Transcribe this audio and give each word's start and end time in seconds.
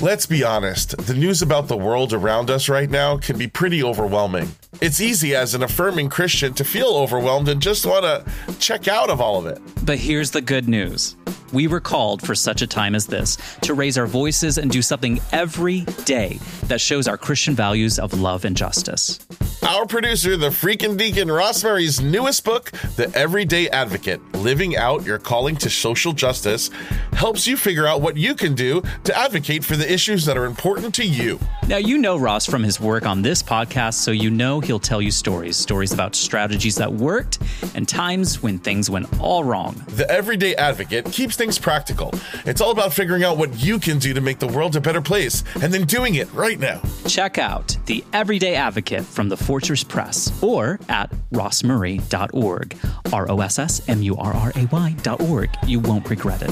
Let's 0.00 0.26
be 0.26 0.44
honest, 0.44 0.96
the 1.06 1.14
news 1.14 1.40
about 1.40 1.68
the 1.68 1.76
world 1.76 2.12
around 2.12 2.50
us 2.50 2.68
right 2.68 2.90
now 2.90 3.16
can 3.16 3.38
be 3.38 3.46
pretty 3.46 3.82
overwhelming. 3.82 4.50
It's 4.80 5.00
easy 5.00 5.34
as 5.34 5.54
an 5.54 5.62
affirming 5.62 6.10
Christian 6.10 6.52
to 6.54 6.64
feel 6.64 6.88
overwhelmed 6.88 7.48
and 7.48 7.62
just 7.62 7.86
want 7.86 8.04
to 8.04 8.54
check 8.58 8.86
out 8.88 9.08
of 9.08 9.20
all 9.20 9.38
of 9.38 9.46
it. 9.46 9.60
But 9.84 9.98
here's 9.98 10.32
the 10.32 10.42
good 10.42 10.68
news. 10.68 11.16
We 11.52 11.68
were 11.68 11.80
called 11.80 12.20
for 12.20 12.34
such 12.34 12.60
a 12.60 12.66
time 12.66 12.94
as 12.94 13.06
this 13.06 13.38
to 13.62 13.74
raise 13.74 13.96
our 13.96 14.06
voices 14.06 14.58
and 14.58 14.70
do 14.70 14.82
something 14.82 15.20
every 15.32 15.80
day 16.04 16.38
that 16.64 16.80
shows 16.80 17.06
our 17.08 17.16
Christian 17.16 17.54
values 17.54 17.98
of 17.98 18.20
love 18.20 18.44
and 18.44 18.56
justice. 18.56 19.20
Our 19.66 19.86
producer, 19.86 20.36
the 20.36 20.50
freaking 20.50 20.98
deacon 20.98 21.32
Ross 21.32 21.64
Murray's 21.64 21.98
newest 21.98 22.44
book, 22.44 22.70
The 22.96 23.10
Everyday 23.16 23.70
Advocate 23.70 24.20
Living 24.34 24.76
Out 24.76 25.06
Your 25.06 25.18
Calling 25.18 25.56
to 25.56 25.70
Social 25.70 26.12
Justice, 26.12 26.68
helps 27.14 27.46
you 27.46 27.56
figure 27.56 27.86
out 27.86 28.02
what 28.02 28.14
you 28.18 28.34
can 28.34 28.54
do 28.54 28.82
to 29.04 29.16
advocate 29.16 29.64
for 29.64 29.76
the 29.76 29.90
issues 29.90 30.26
that 30.26 30.36
are 30.36 30.44
important 30.44 30.94
to 30.96 31.04
you. 31.04 31.40
Now, 31.66 31.78
you 31.78 31.96
know 31.96 32.18
Ross 32.18 32.44
from 32.44 32.62
his 32.62 32.78
work 32.78 33.06
on 33.06 33.22
this 33.22 33.42
podcast, 33.42 33.94
so 33.94 34.10
you 34.10 34.30
know 34.30 34.60
he'll 34.60 34.78
tell 34.78 35.00
you 35.00 35.10
stories 35.10 35.56
stories 35.56 35.94
about 35.94 36.14
strategies 36.14 36.76
that 36.76 36.92
worked 36.92 37.38
and 37.74 37.88
times 37.88 38.42
when 38.42 38.58
things 38.58 38.90
went 38.90 39.18
all 39.18 39.44
wrong. 39.44 39.82
The 39.88 40.08
Everyday 40.10 40.54
Advocate 40.56 41.06
keeps 41.06 41.36
things 41.36 41.58
practical. 41.58 42.12
It's 42.44 42.60
all 42.60 42.70
about 42.70 42.92
figuring 42.92 43.24
out 43.24 43.38
what 43.38 43.58
you 43.58 43.78
can 43.78 43.98
do 43.98 44.12
to 44.12 44.20
make 44.20 44.40
the 44.40 44.46
world 44.48 44.76
a 44.76 44.80
better 44.80 45.00
place 45.00 45.42
and 45.62 45.72
then 45.72 45.86
doing 45.86 46.16
it 46.16 46.30
right 46.34 46.58
now. 46.58 46.82
Check 47.08 47.38
out 47.38 47.74
The 47.86 48.04
Everyday 48.12 48.56
Advocate 48.56 49.04
from 49.04 49.30
the 49.30 49.36
Fortress 49.54 49.84
Press 49.84 50.42
or 50.42 50.80
at 50.88 51.12
rossmurray.org. 51.32 52.76
R 53.12 53.30
O 53.30 53.40
S 53.40 53.60
S 53.60 53.88
M 53.88 54.02
U 54.02 54.16
R 54.16 54.34
R 54.34 54.52
A 54.56 54.64
Y.org. 54.64 55.50
You 55.64 55.78
won't 55.78 56.10
regret 56.10 56.42
it. 56.42 56.50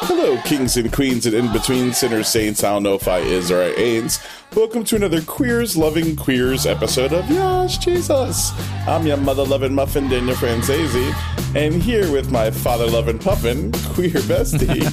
Hello, 0.00 0.40
kings 0.42 0.76
and 0.76 0.92
queens 0.92 1.26
and 1.26 1.34
in 1.34 1.52
between 1.52 1.92
sinners, 1.92 2.28
saints. 2.28 2.62
I 2.62 2.70
don't 2.72 2.84
know 2.84 2.94
if 2.94 3.08
I 3.08 3.18
is 3.18 3.50
or 3.50 3.60
I 3.60 3.70
ain't. 3.70 4.20
Welcome 4.54 4.84
to 4.84 4.96
another 4.96 5.20
Queers 5.22 5.76
Loving 5.76 6.14
Queers 6.14 6.66
episode 6.66 7.12
of 7.12 7.28
Yass 7.28 7.78
Jesus. 7.78 8.52
I'm 8.86 9.06
your 9.08 9.16
mother 9.16 9.44
loving 9.44 9.74
muffin, 9.74 10.08
Daniel 10.08 10.36
Franzese, 10.36 11.12
and 11.56 11.82
here 11.82 12.10
with 12.12 12.30
my 12.30 12.50
father 12.50 12.86
loving 12.86 13.18
puffin, 13.18 13.72
queer 13.92 14.10
bestie. 14.10 14.84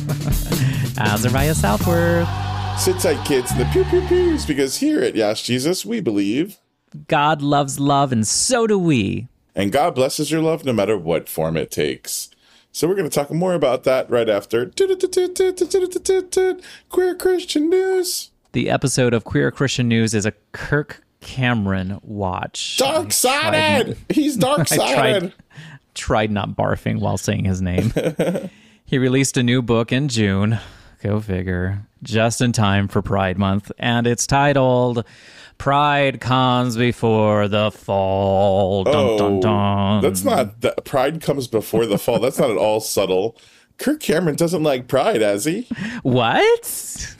Azariah 0.97 1.53
Southworth. 1.53 2.27
Sit 2.79 2.99
tight, 2.99 3.23
kids, 3.25 3.51
in 3.51 3.59
the 3.59 3.66
pew 3.66 3.83
pew 3.85 4.01
pews, 4.07 4.45
because 4.45 4.77
here 4.77 5.01
at 5.01 5.16
Yass 5.16 5.44
Jesus, 5.44 5.85
we 5.85 6.01
believe. 6.01 6.57
God 7.07 7.44
loves 7.44 7.79
love, 7.79 8.11
and 8.11 8.25
so 8.25 8.66
do 8.66 8.79
we. 8.79 9.27
And 9.53 9.72
God 9.72 9.94
blesses 9.95 10.31
your 10.31 10.41
love 10.41 10.66
no 10.66 10.73
matter 10.73 10.97
what 10.97 11.29
form 11.29 11.55
it 11.57 11.69
takes. 11.69 12.29
So 12.75 12.89
we're 12.89 12.95
going 12.95 13.09
to 13.09 13.15
talk 13.15 13.31
more 13.31 13.53
about 13.53 13.85
that 13.85 14.09
right 14.09 14.27
after 14.27 14.65
Queer 16.89 17.15
Christian 17.15 17.69
News. 17.69 18.31
The 18.51 18.69
episode 18.69 19.13
of 19.13 19.23
Queer 19.23 19.49
Christian 19.51 19.87
News 19.87 20.13
is 20.13 20.25
a 20.25 20.33
Kirk 20.51 21.01
Cameron 21.21 22.01
watch. 22.03 22.75
Dark 22.75 23.13
sided! 23.13 23.97
He's 24.09 24.35
dark 24.35 24.67
sided! 24.67 25.31
tried, 25.31 25.33
tried 25.93 26.31
not 26.31 26.49
barfing 26.49 26.99
while 26.99 27.17
saying 27.17 27.45
his 27.45 27.61
name. 27.61 27.93
he 28.85 28.97
released 28.97 29.37
a 29.37 29.43
new 29.43 29.61
book 29.61 29.93
in 29.93 30.09
June. 30.09 30.59
Go 31.01 31.21
figure. 31.21 31.87
Just 32.03 32.41
in 32.41 32.51
time 32.51 32.89
for 32.89 33.01
Pride 33.01 33.37
Month. 33.37 33.71
And 33.77 34.05
it's 34.05 34.27
titled 34.27 35.05
Pride 35.57 36.19
Comes 36.21 36.77
Before 36.77 37.47
the 37.47 37.71
Fall. 37.71 38.83
Dun, 38.83 39.17
dun, 39.17 39.39
dun. 39.39 40.01
That's 40.01 40.23
not 40.23 40.61
that 40.61 40.83
pride 40.85 41.21
comes 41.21 41.47
before 41.47 41.85
the 41.85 41.97
fall. 41.97 42.19
That's 42.19 42.37
not 42.37 42.51
at 42.51 42.57
all 42.57 42.79
subtle. 42.79 43.37
Kirk 43.77 43.99
Cameron 43.99 44.35
doesn't 44.35 44.63
like 44.63 44.87
pride, 44.87 45.21
has 45.21 45.45
he? 45.45 45.67
What? 46.03 47.15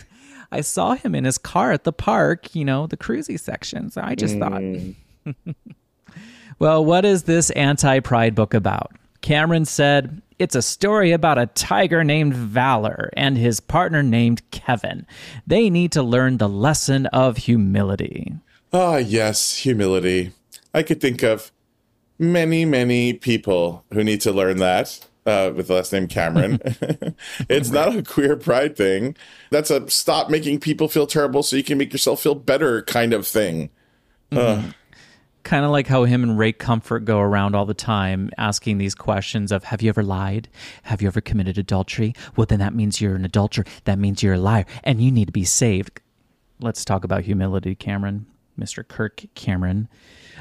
I 0.52 0.62
saw 0.62 0.94
him 0.94 1.16
in 1.16 1.24
his 1.26 1.38
car 1.38 1.72
at 1.72 1.84
the 1.84 1.92
park, 1.94 2.56
you 2.56 2.64
know, 2.64 2.88
the 2.88 2.98
cruisy 2.98 3.40
section. 3.40 3.90
So 3.90 4.02
I 4.04 4.16
just 4.16 4.36
Mm. 4.36 4.96
thought. 5.26 5.36
well, 6.60 6.84
what 6.86 7.04
is 7.06 7.24
this 7.24 7.50
anti 7.52 8.00
pride 8.00 8.36
book 8.36 8.54
about? 8.54 8.92
Cameron 9.22 9.66
said 9.66 10.22
it's 10.40 10.56
a 10.56 10.62
story 10.62 11.12
about 11.12 11.38
a 11.38 11.48
tiger 11.48 12.04
named 12.04 12.34
Valor 12.34 13.10
and 13.14 13.38
his 13.38 13.60
partner 13.60 14.04
named 14.04 14.42
Kevin. 14.52 15.06
They 15.48 15.70
need 15.70 15.92
to 15.94 16.04
learn 16.04 16.38
the 16.38 16.50
lesson 16.50 17.06
of 17.08 17.38
humility. 17.38 18.34
Ah, 18.74 18.98
yes, 18.98 19.58
humility. 19.58 20.32
I 20.74 20.84
could 20.84 21.00
think 21.00 21.24
of 21.24 21.52
many, 22.20 22.66
many 22.66 23.14
people 23.14 23.86
who 23.94 24.04
need 24.04 24.22
to 24.22 24.32
learn 24.32 24.58
that. 24.58 25.06
Uh, 25.26 25.52
with 25.56 25.68
the 25.70 25.74
last 25.74 25.92
name 25.92 26.08
Cameron. 26.08 26.60
it's 27.50 27.72
not 27.72 27.96
a 27.96 28.04
queer 28.04 28.36
pride 28.36 28.78
thing. 28.78 29.16
That's 29.50 29.72
a 29.72 29.90
stop 29.90 30.30
making 30.30 30.60
people 30.60 30.88
feel 30.88 31.08
terrible 31.08 31.42
so 31.42 31.56
you 31.56 31.64
can 31.64 31.80
make 31.80 31.92
yourself 31.92 32.22
feel 32.22 32.36
better 32.36 32.84
kind 32.84 33.12
of 33.12 33.26
thing. 33.26 33.72
Kind 35.46 35.64
of 35.64 35.72
like 35.72 35.88
how 35.88 36.04
him 36.04 36.24
and 36.24 36.38
Ray 36.38 36.52
Comfort 36.52 37.06
go 37.06 37.20
around 37.20 37.56
all 37.56 37.66
the 37.66 37.74
time 37.74 38.30
asking 38.38 38.78
these 38.78 38.96
questions 38.96 39.52
of 39.52 39.64
have 39.64 39.82
you 39.82 39.90
ever 39.90 40.04
lied? 40.04 40.50
Have 40.84 41.02
you 41.02 41.08
ever 41.08 41.22
committed 41.22 41.58
adultery? 41.58 42.14
Well, 42.36 42.46
then 42.46 42.60
that 42.60 42.74
means 42.74 43.00
you're 43.00 43.16
an 43.16 43.24
adulterer. 43.24 43.66
That 43.86 44.00
means 44.00 44.22
you're 44.22 44.34
a 44.34 44.40
liar 44.40 44.66
and 44.84 45.02
you 45.02 45.12
need 45.12 45.28
to 45.28 45.32
be 45.32 45.46
saved. 45.46 46.02
Let's 46.60 46.84
talk 46.84 47.04
about 47.04 47.24
humility, 47.24 47.76
Cameron. 47.76 48.26
Mr. 48.60 48.88
Kirk 48.88 49.26
Cameron. 49.36 49.88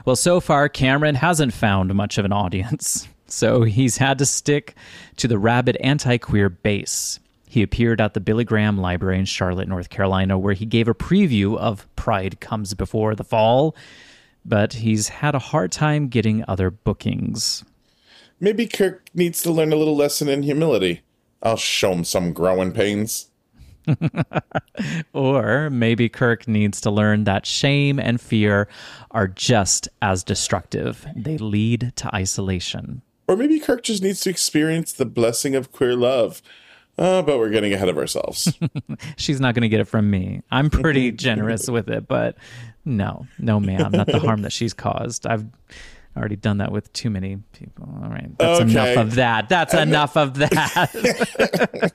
Well, 0.04 0.16
so 0.16 0.40
far, 0.40 0.68
Cameron 0.68 1.16
hasn't 1.16 1.52
found 1.52 1.94
much 1.94 2.18
of 2.18 2.24
an 2.24 2.32
audience, 2.32 3.08
so 3.26 3.62
he's 3.62 3.96
had 3.96 4.18
to 4.18 4.26
stick 4.26 4.74
to 5.16 5.28
the 5.28 5.38
rabid 5.38 5.76
anti 5.76 6.18
queer 6.18 6.48
base. 6.48 7.18
He 7.48 7.62
appeared 7.62 8.00
at 8.00 8.14
the 8.14 8.20
Billy 8.20 8.44
Graham 8.44 8.78
Library 8.78 9.18
in 9.18 9.26
Charlotte, 9.26 9.68
North 9.68 9.88
Carolina, 9.88 10.38
where 10.38 10.54
he 10.54 10.66
gave 10.66 10.88
a 10.88 10.94
preview 10.94 11.56
of 11.56 11.86
Pride 11.94 12.40
Comes 12.40 12.74
Before 12.74 13.14
the 13.14 13.24
Fall 13.24 13.76
but 14.44 14.74
he's 14.74 15.08
had 15.08 15.34
a 15.34 15.38
hard 15.38 15.72
time 15.72 16.08
getting 16.08 16.44
other 16.48 16.70
bookings. 16.70 17.64
Maybe 18.40 18.66
Kirk 18.66 19.08
needs 19.14 19.42
to 19.42 19.50
learn 19.50 19.72
a 19.72 19.76
little 19.76 19.96
lesson 19.96 20.28
in 20.28 20.42
humility. 20.42 21.02
I'll 21.42 21.56
show 21.56 21.92
him 21.92 22.04
some 22.04 22.32
growing 22.32 22.72
pains. 22.72 23.30
Or 25.12 25.70
maybe 25.70 26.08
Kirk 26.08 26.48
needs 26.48 26.80
to 26.82 26.90
learn 26.90 27.24
that 27.24 27.46
shame 27.46 27.98
and 28.00 28.20
fear 28.20 28.68
are 29.12 29.28
just 29.28 29.88
as 30.02 30.24
destructive. 30.24 31.06
They 31.14 31.38
lead 31.38 31.92
to 31.96 32.14
isolation. 32.14 33.02
Or 33.28 33.36
maybe 33.36 33.60
Kirk 33.60 33.84
just 33.84 34.02
needs 34.02 34.20
to 34.22 34.30
experience 34.30 34.92
the 34.92 35.06
blessing 35.06 35.54
of 35.54 35.72
queer 35.72 35.94
love. 35.94 36.42
Uh, 36.96 37.22
but 37.22 37.38
we're 37.38 37.50
getting 37.50 37.72
ahead 37.72 37.88
of 37.88 37.98
ourselves. 37.98 38.56
She's 39.16 39.40
not 39.40 39.54
going 39.54 39.62
to 39.62 39.68
get 39.68 39.80
it 39.80 39.86
from 39.86 40.08
me. 40.10 40.42
I'm 40.50 40.70
pretty 40.70 41.10
generous 41.26 41.68
with 41.68 41.88
it, 41.88 42.06
but 42.06 42.36
no, 42.84 43.26
no, 43.38 43.58
ma'am, 43.60 43.90
not 43.92 44.06
the 44.06 44.18
harm 44.20 44.42
that 44.42 44.52
she's 44.52 44.74
caused. 44.74 45.26
I've 45.26 45.44
already 46.16 46.36
done 46.36 46.58
that 46.58 46.70
with 46.70 46.92
too 46.92 47.10
many 47.10 47.38
people. 47.52 47.88
All 48.02 48.10
right, 48.10 48.30
that's 48.38 48.60
Okay. 48.60 48.70
enough 48.70 48.96
of 48.96 49.14
that. 49.16 49.48
That's 49.48 49.74
enough 49.74 50.16
of 50.16 50.34
that. 50.38 51.92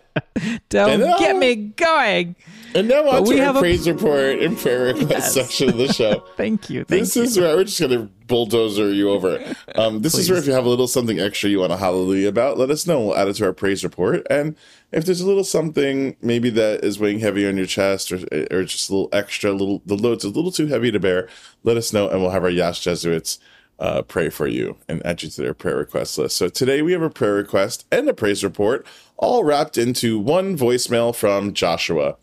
Don't 0.68 1.00
Hello? 1.00 1.18
get 1.18 1.36
me 1.36 1.54
going. 1.56 2.36
and 2.74 2.88
now 2.88 3.08
on 3.08 3.24
to 3.24 3.30
our 3.38 3.44
have 3.44 3.56
a- 3.56 3.60
praise 3.60 3.88
report 3.88 4.38
and 4.40 4.56
prayer 4.58 4.86
request 4.94 5.10
Yes. 5.10 5.34
section 5.34 5.68
of 5.70 5.76
the 5.78 5.92
show. 5.92 6.24
Thank 6.36 6.70
you. 6.70 6.84
Thank 6.84 7.00
this 7.02 7.16
you. 7.16 7.22
is 7.24 7.38
where 7.38 7.56
we're 7.56 7.64
just 7.64 7.80
gonna 7.80 8.08
bulldozer 8.26 8.92
you 8.92 9.10
over. 9.10 9.38
Um, 9.74 10.02
this 10.02 10.14
is 10.16 10.30
where 10.30 10.38
if 10.38 10.46
you 10.46 10.52
have 10.52 10.64
a 10.64 10.68
little 10.68 10.88
something 10.88 11.20
extra 11.20 11.50
you 11.50 11.60
want 11.60 11.72
to 11.72 11.76
hallelujah 11.76 12.28
about, 12.28 12.56
let 12.58 12.70
us 12.70 12.86
know. 12.86 13.00
We'll 13.00 13.16
add 13.16 13.28
it 13.28 13.34
to 13.34 13.44
our 13.46 13.52
praise 13.52 13.84
report. 13.84 14.26
And 14.30 14.56
if 14.92 15.04
there's 15.04 15.20
a 15.20 15.26
little 15.26 15.44
something 15.44 16.16
maybe 16.22 16.48
that 16.50 16.84
is 16.84 16.98
weighing 16.98 17.18
heavy 17.20 17.46
on 17.46 17.56
your 17.56 17.66
chest, 17.66 18.10
or 18.12 18.20
or 18.50 18.64
just 18.64 18.88
a 18.88 18.92
little 18.94 19.08
extra, 19.12 19.52
little 19.52 19.82
the 19.84 19.96
load's 19.96 20.24
a 20.24 20.28
little 20.30 20.52
too 20.52 20.66
heavy 20.68 20.90
to 20.90 21.00
bear, 21.00 21.28
let 21.64 21.76
us 21.76 21.92
know, 21.92 22.08
and 22.08 22.20
we'll 22.20 22.30
have 22.30 22.44
our 22.44 22.50
Yass 22.50 22.80
Jesuits 22.80 23.38
uh, 23.78 24.02
pray 24.02 24.28
for 24.28 24.46
you 24.46 24.76
and 24.88 25.04
add 25.04 25.22
you 25.22 25.30
to 25.30 25.42
their 25.42 25.54
prayer 25.54 25.76
request 25.76 26.18
list. 26.18 26.36
So 26.36 26.48
today 26.48 26.82
we 26.82 26.92
have 26.92 27.02
a 27.02 27.10
prayer 27.10 27.34
request 27.34 27.86
and 27.90 28.08
a 28.08 28.14
praise 28.14 28.44
report, 28.44 28.86
all 29.16 29.44
wrapped 29.44 29.78
into 29.78 30.18
one 30.18 30.56
voicemail 30.56 31.14
from 31.14 31.52
Joshua. 31.52 32.16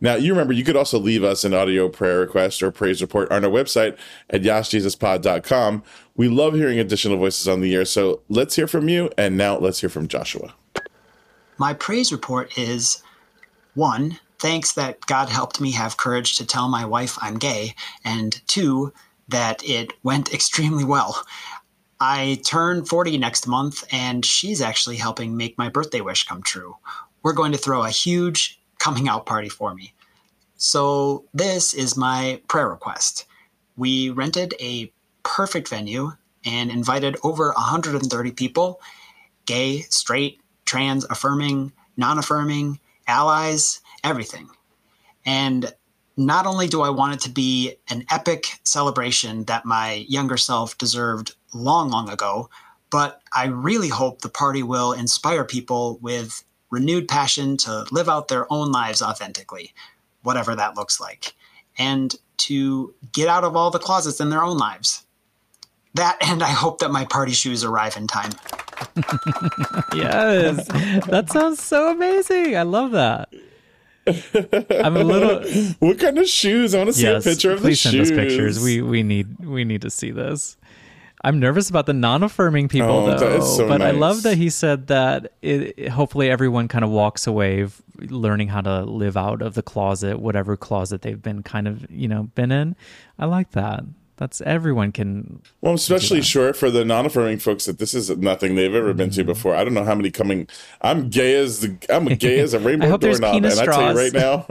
Now, 0.00 0.14
you 0.14 0.32
remember 0.32 0.52
you 0.52 0.64
could 0.64 0.76
also 0.76 0.98
leave 0.98 1.22
us 1.22 1.44
an 1.44 1.54
audio 1.54 1.88
prayer 1.88 2.20
request 2.20 2.62
or 2.62 2.70
praise 2.70 3.00
report 3.00 3.30
on 3.30 3.44
our 3.44 3.50
website 3.50 3.96
at 4.30 4.42
yassjesuspod.com. 4.42 5.82
We 6.16 6.28
love 6.28 6.54
hearing 6.54 6.78
additional 6.78 7.16
voices 7.16 7.46
on 7.46 7.60
the 7.60 7.74
air, 7.74 7.84
so 7.84 8.22
let's 8.28 8.56
hear 8.56 8.66
from 8.66 8.88
you. 8.88 9.10
And 9.16 9.36
now 9.36 9.58
let's 9.58 9.80
hear 9.80 9.90
from 9.90 10.08
Joshua. 10.08 10.54
My 11.58 11.74
praise 11.74 12.12
report 12.12 12.56
is 12.56 13.02
one, 13.74 14.18
thanks 14.38 14.72
that 14.72 15.00
God 15.06 15.28
helped 15.28 15.60
me 15.60 15.72
have 15.72 15.96
courage 15.96 16.36
to 16.36 16.46
tell 16.46 16.68
my 16.68 16.84
wife 16.84 17.18
I'm 17.20 17.38
gay, 17.38 17.74
and 18.04 18.40
two, 18.46 18.92
that 19.28 19.62
it 19.64 19.92
went 20.02 20.32
extremely 20.32 20.84
well. 20.84 21.24
I 22.00 22.40
turn 22.44 22.84
40 22.84 23.18
next 23.18 23.46
month, 23.46 23.84
and 23.90 24.24
she's 24.24 24.60
actually 24.60 24.96
helping 24.96 25.36
make 25.36 25.58
my 25.58 25.68
birthday 25.68 26.00
wish 26.00 26.26
come 26.26 26.42
true. 26.42 26.76
We're 27.22 27.32
going 27.32 27.52
to 27.52 27.58
throw 27.58 27.82
a 27.82 27.90
huge 27.90 28.60
coming 28.78 29.08
out 29.08 29.26
party 29.26 29.48
for 29.48 29.74
me. 29.74 29.94
So, 30.56 31.24
this 31.34 31.74
is 31.74 31.96
my 31.96 32.40
prayer 32.48 32.68
request. 32.68 33.26
We 33.76 34.10
rented 34.10 34.54
a 34.60 34.92
perfect 35.22 35.68
venue 35.68 36.12
and 36.44 36.70
invited 36.70 37.16
over 37.22 37.52
130 37.52 38.32
people 38.32 38.80
gay, 39.46 39.80
straight, 39.82 40.40
trans, 40.66 41.04
affirming, 41.06 41.72
non 41.96 42.18
affirming, 42.18 42.78
allies, 43.06 43.80
everything. 44.04 44.48
And 45.24 45.72
not 46.18 46.46
only 46.46 46.66
do 46.66 46.82
I 46.82 46.90
want 46.90 47.14
it 47.14 47.20
to 47.20 47.30
be 47.30 47.76
an 47.88 48.04
epic 48.10 48.58
celebration 48.64 49.44
that 49.44 49.64
my 49.64 50.04
younger 50.08 50.36
self 50.36 50.76
deserved 50.76 51.36
long, 51.54 51.90
long 51.90 52.10
ago, 52.10 52.50
but 52.90 53.22
I 53.34 53.46
really 53.46 53.88
hope 53.88 54.20
the 54.20 54.28
party 54.28 54.64
will 54.64 54.92
inspire 54.92 55.44
people 55.44 55.98
with 56.02 56.42
renewed 56.70 57.06
passion 57.06 57.56
to 57.58 57.86
live 57.92 58.08
out 58.08 58.28
their 58.28 58.52
own 58.52 58.72
lives 58.72 59.00
authentically, 59.00 59.72
whatever 60.22 60.56
that 60.56 60.76
looks 60.76 61.00
like, 61.00 61.34
and 61.78 62.14
to 62.38 62.94
get 63.12 63.28
out 63.28 63.44
of 63.44 63.54
all 63.54 63.70
the 63.70 63.78
closets 63.78 64.20
in 64.20 64.28
their 64.28 64.42
own 64.42 64.58
lives. 64.58 65.06
That, 65.94 66.18
and 66.28 66.42
I 66.42 66.50
hope 66.50 66.80
that 66.80 66.90
my 66.90 67.04
party 67.04 67.32
shoes 67.32 67.62
arrive 67.62 67.96
in 67.96 68.08
time. 68.08 68.32
yes, 69.94 70.66
that 71.06 71.26
sounds 71.30 71.62
so 71.62 71.92
amazing. 71.92 72.56
I 72.56 72.62
love 72.62 72.90
that. 72.90 73.28
I'm 74.84 74.96
a 74.96 75.04
little. 75.04 75.42
What 75.78 75.98
kind 75.98 76.18
of 76.18 76.28
shoes? 76.28 76.74
I 76.74 76.78
want 76.78 76.88
to 76.88 76.92
see 76.92 77.02
yes, 77.02 77.24
a 77.24 77.30
picture 77.30 77.50
of 77.52 77.62
the 77.62 77.74
shoes. 77.74 77.92
please 77.92 78.08
send 78.08 78.18
us 78.20 78.28
pictures. 78.28 78.62
We 78.62 78.82
we 78.82 79.02
need 79.02 79.38
we 79.44 79.64
need 79.64 79.82
to 79.82 79.90
see 79.90 80.10
this. 80.10 80.56
I'm 81.24 81.40
nervous 81.40 81.68
about 81.68 81.86
the 81.86 81.92
non-affirming 81.94 82.68
people 82.68 82.90
Oh, 82.90 83.18
though, 83.18 83.40
so 83.40 83.66
but 83.66 83.82
I 83.82 83.90
love 83.90 84.22
that 84.22 84.36
he 84.38 84.50
said 84.50 84.86
that 84.86 85.32
it, 85.42 85.88
hopefully 85.88 86.30
everyone 86.30 86.68
kind 86.68 86.84
of 86.84 86.90
walks 86.92 87.26
away 87.26 87.66
learning 87.98 88.46
how 88.48 88.60
to 88.60 88.84
live 88.84 89.16
out 89.16 89.42
of 89.42 89.54
the 89.54 89.62
closet, 89.62 90.20
whatever 90.20 90.56
closet 90.56 91.02
they've 91.02 91.20
been 91.20 91.42
kind 91.42 91.66
of 91.66 91.90
you 91.90 92.06
know 92.06 92.24
been 92.34 92.52
in. 92.52 92.76
I 93.18 93.26
like 93.26 93.50
that. 93.52 93.82
That's 94.18 94.40
everyone 94.42 94.92
can. 94.92 95.40
Well, 95.60 95.70
I'm 95.70 95.76
especially 95.76 96.20
sure 96.22 96.52
for 96.52 96.70
the 96.70 96.84
non-affirming 96.84 97.38
folks 97.38 97.64
that 97.66 97.78
this 97.78 97.94
is 97.94 98.10
nothing 98.10 98.54
they've 98.56 98.74
ever 98.74 98.92
been 98.92 99.08
Mm-hmm. 99.10 99.20
to 99.20 99.24
before. 99.24 99.54
I 99.54 99.64
don't 99.64 99.74
know 99.74 99.84
how 99.84 99.94
many 99.94 100.10
coming. 100.10 100.46
I'm 100.82 101.08
gay 101.08 101.34
as 101.36 101.60
the 101.60 101.76
I'm 101.88 102.04
gay 102.06 102.40
as 102.40 102.52
a 102.52 102.58
rainbow 102.68 102.96
doorknob, 102.98 103.36
and 103.36 103.46
I 103.46 103.64
tell 103.64 103.90
you 103.90 103.96
right 103.96 104.12
now. 104.12 104.44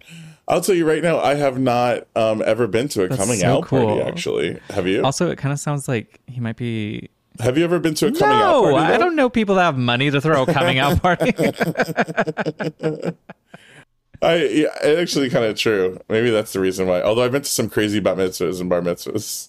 I'll 0.49 0.61
tell 0.61 0.75
you 0.75 0.87
right 0.87 1.03
now, 1.03 1.19
I 1.21 1.35
have 1.35 1.59
not 1.59 2.07
um, 2.17 2.43
ever 2.45 2.67
been 2.67 2.89
to 2.89 3.05
a 3.05 3.09
That's 3.09 3.21
coming 3.21 3.39
so 3.39 3.59
out 3.59 3.69
party. 3.69 4.01
Actually, 4.03 4.61
have 4.71 4.87
you? 4.87 5.03
Also, 5.03 5.31
it 5.31 5.39
kind 5.39 5.53
of 5.53 5.59
sounds 5.61 5.89
like 5.89 6.21
he 6.27 6.41
might 6.41 6.57
be. 6.57 7.09
have 7.41 7.57
you 7.57 7.65
ever 7.65 7.79
been 7.79 7.95
to 7.95 8.09
a 8.09 8.13
coming 8.13 8.35
out 8.37 8.63
No, 8.65 8.73
party? 8.73 8.93
I 8.93 8.99
don't 8.99 9.17
know 9.17 9.31
people 9.31 9.55
that 9.55 9.63
have 9.63 9.79
money 9.79 10.11
to 10.11 10.21
throw 10.21 10.43
a 10.43 10.53
coming 10.53 10.79
out 10.79 11.01
party. 11.01 11.33
I 14.23 14.37
yeah, 14.37 14.69
it's 14.83 15.01
actually 15.01 15.31
kind 15.31 15.45
of 15.45 15.57
true. 15.57 15.99
Maybe 16.09 16.31
that's 16.31 16.53
the 16.53 16.61
reason 16.61 16.87
why. 16.87 17.03
Although 17.03 17.25
I've 17.25 17.33
been 17.33 17.43
to 17.43 17.51
some 17.51 17.69
crazy 17.69 18.01
bat 18.01 18.17
mitzvahs 18.17 18.61
and 18.61 18.71
bar 18.71 18.81
mitzvahs, 18.81 19.49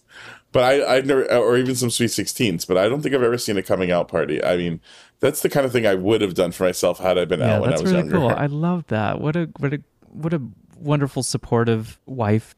but 0.52 0.64
I 0.64 0.96
I've 0.96 1.06
never 1.06 1.32
uh, 1.32 1.38
or 1.38 1.58
even 1.58 1.76
some 1.76 1.92
sweet 1.92 2.10
sixteens. 2.10 2.66
But 2.66 2.78
I 2.78 2.90
don't 2.90 3.02
think 3.02 3.14
I've 3.14 3.24
ever 3.24 3.38
seen 3.38 3.58
a 3.58 3.64
coming 3.64 3.92
out 3.92 4.08
party. 4.08 4.44
I 4.44 4.58
mean, 4.58 4.82
that's 5.20 5.42
the 5.42 5.50
kind 5.50 5.66
of 5.66 5.72
thing 5.72 5.86
I 5.86 5.94
would 5.96 6.22
have 6.22 6.34
done 6.34 6.52
for 6.52 6.64
myself 6.64 7.00
had 7.00 7.18
I 7.18 7.26
been 7.26 7.40
yeah, 7.40 7.56
out 7.56 7.62
when 7.62 7.70
I 7.70 7.74
was 7.74 7.84
really 7.84 7.98
younger. 7.98 8.18
cool. 8.18 8.30
I 8.30 8.48
love 8.48 8.88
that. 8.88 9.22
What 9.22 9.36
a 9.36 9.50
what 9.60 9.74
a 9.74 9.82
what 10.10 10.34
a 10.34 10.42
wonderful 10.80 11.24
supportive 11.24 12.00
wife 12.06 12.56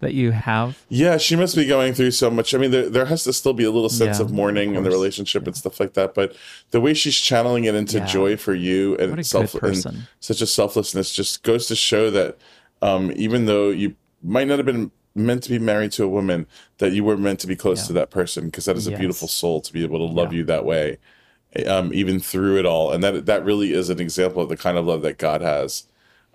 that 0.00 0.12
you 0.14 0.30
have. 0.32 0.78
Yeah, 0.88 1.16
she 1.16 1.36
must 1.36 1.56
be 1.56 1.66
going 1.66 1.94
through 1.94 2.10
so 2.10 2.30
much. 2.30 2.54
I 2.54 2.58
mean, 2.58 2.70
there, 2.70 2.88
there 2.90 3.06
has 3.06 3.24
to 3.24 3.32
still 3.32 3.54
be 3.54 3.64
a 3.64 3.70
little 3.70 3.88
sense 3.88 4.18
Yeah, 4.18 4.24
of 4.26 4.30
mourning 4.32 4.70
of 4.72 4.76
in 4.78 4.82
the 4.84 4.90
relationship 4.90 5.46
and 5.46 5.56
stuff 5.56 5.80
like 5.80 5.94
that. 5.94 6.14
But 6.14 6.36
the 6.70 6.80
way 6.80 6.92
she's 6.94 7.16
channeling 7.16 7.64
it 7.64 7.74
into 7.74 7.98
Yeah. 7.98 8.06
joy 8.06 8.36
for 8.36 8.54
you 8.54 8.96
and 8.98 9.24
self 9.26 9.54
and 9.54 10.06
such 10.20 10.40
a 10.42 10.46
selflessness 10.46 11.12
just 11.12 11.42
goes 11.42 11.66
to 11.68 11.76
show 11.76 12.10
that 12.10 12.36
um, 12.82 13.10
even 13.16 13.46
though 13.46 13.70
you 13.70 13.94
might 14.22 14.46
not 14.46 14.58
have 14.58 14.66
been 14.66 14.90
meant 15.14 15.42
to 15.44 15.48
be 15.48 15.58
married 15.58 15.92
to 15.92 16.04
a 16.04 16.08
woman, 16.08 16.46
that 16.76 16.92
you 16.92 17.02
were 17.02 17.16
meant 17.16 17.40
to 17.40 17.46
be 17.46 17.56
close 17.56 17.80
Yeah. 17.82 17.86
to 17.86 17.92
that 17.94 18.10
person 18.10 18.46
because 18.46 18.66
that 18.66 18.76
is 18.76 18.86
a 18.86 18.90
Yes. 18.90 18.98
beautiful 19.00 19.28
soul 19.28 19.62
to 19.62 19.72
be 19.72 19.82
able 19.82 20.06
to 20.06 20.12
love 20.12 20.30
Yeah. 20.30 20.38
you 20.40 20.44
that 20.44 20.66
way, 20.66 20.98
um, 21.66 21.90
even 21.94 22.20
through 22.20 22.58
it 22.58 22.66
all. 22.66 22.92
And 22.92 23.02
that 23.02 23.24
that 23.24 23.44
really 23.46 23.72
is 23.72 23.88
an 23.88 23.98
example 23.98 24.42
of 24.42 24.50
the 24.50 24.58
kind 24.58 24.76
of 24.76 24.84
love 24.86 25.00
that 25.02 25.16
God 25.16 25.40
has 25.40 25.84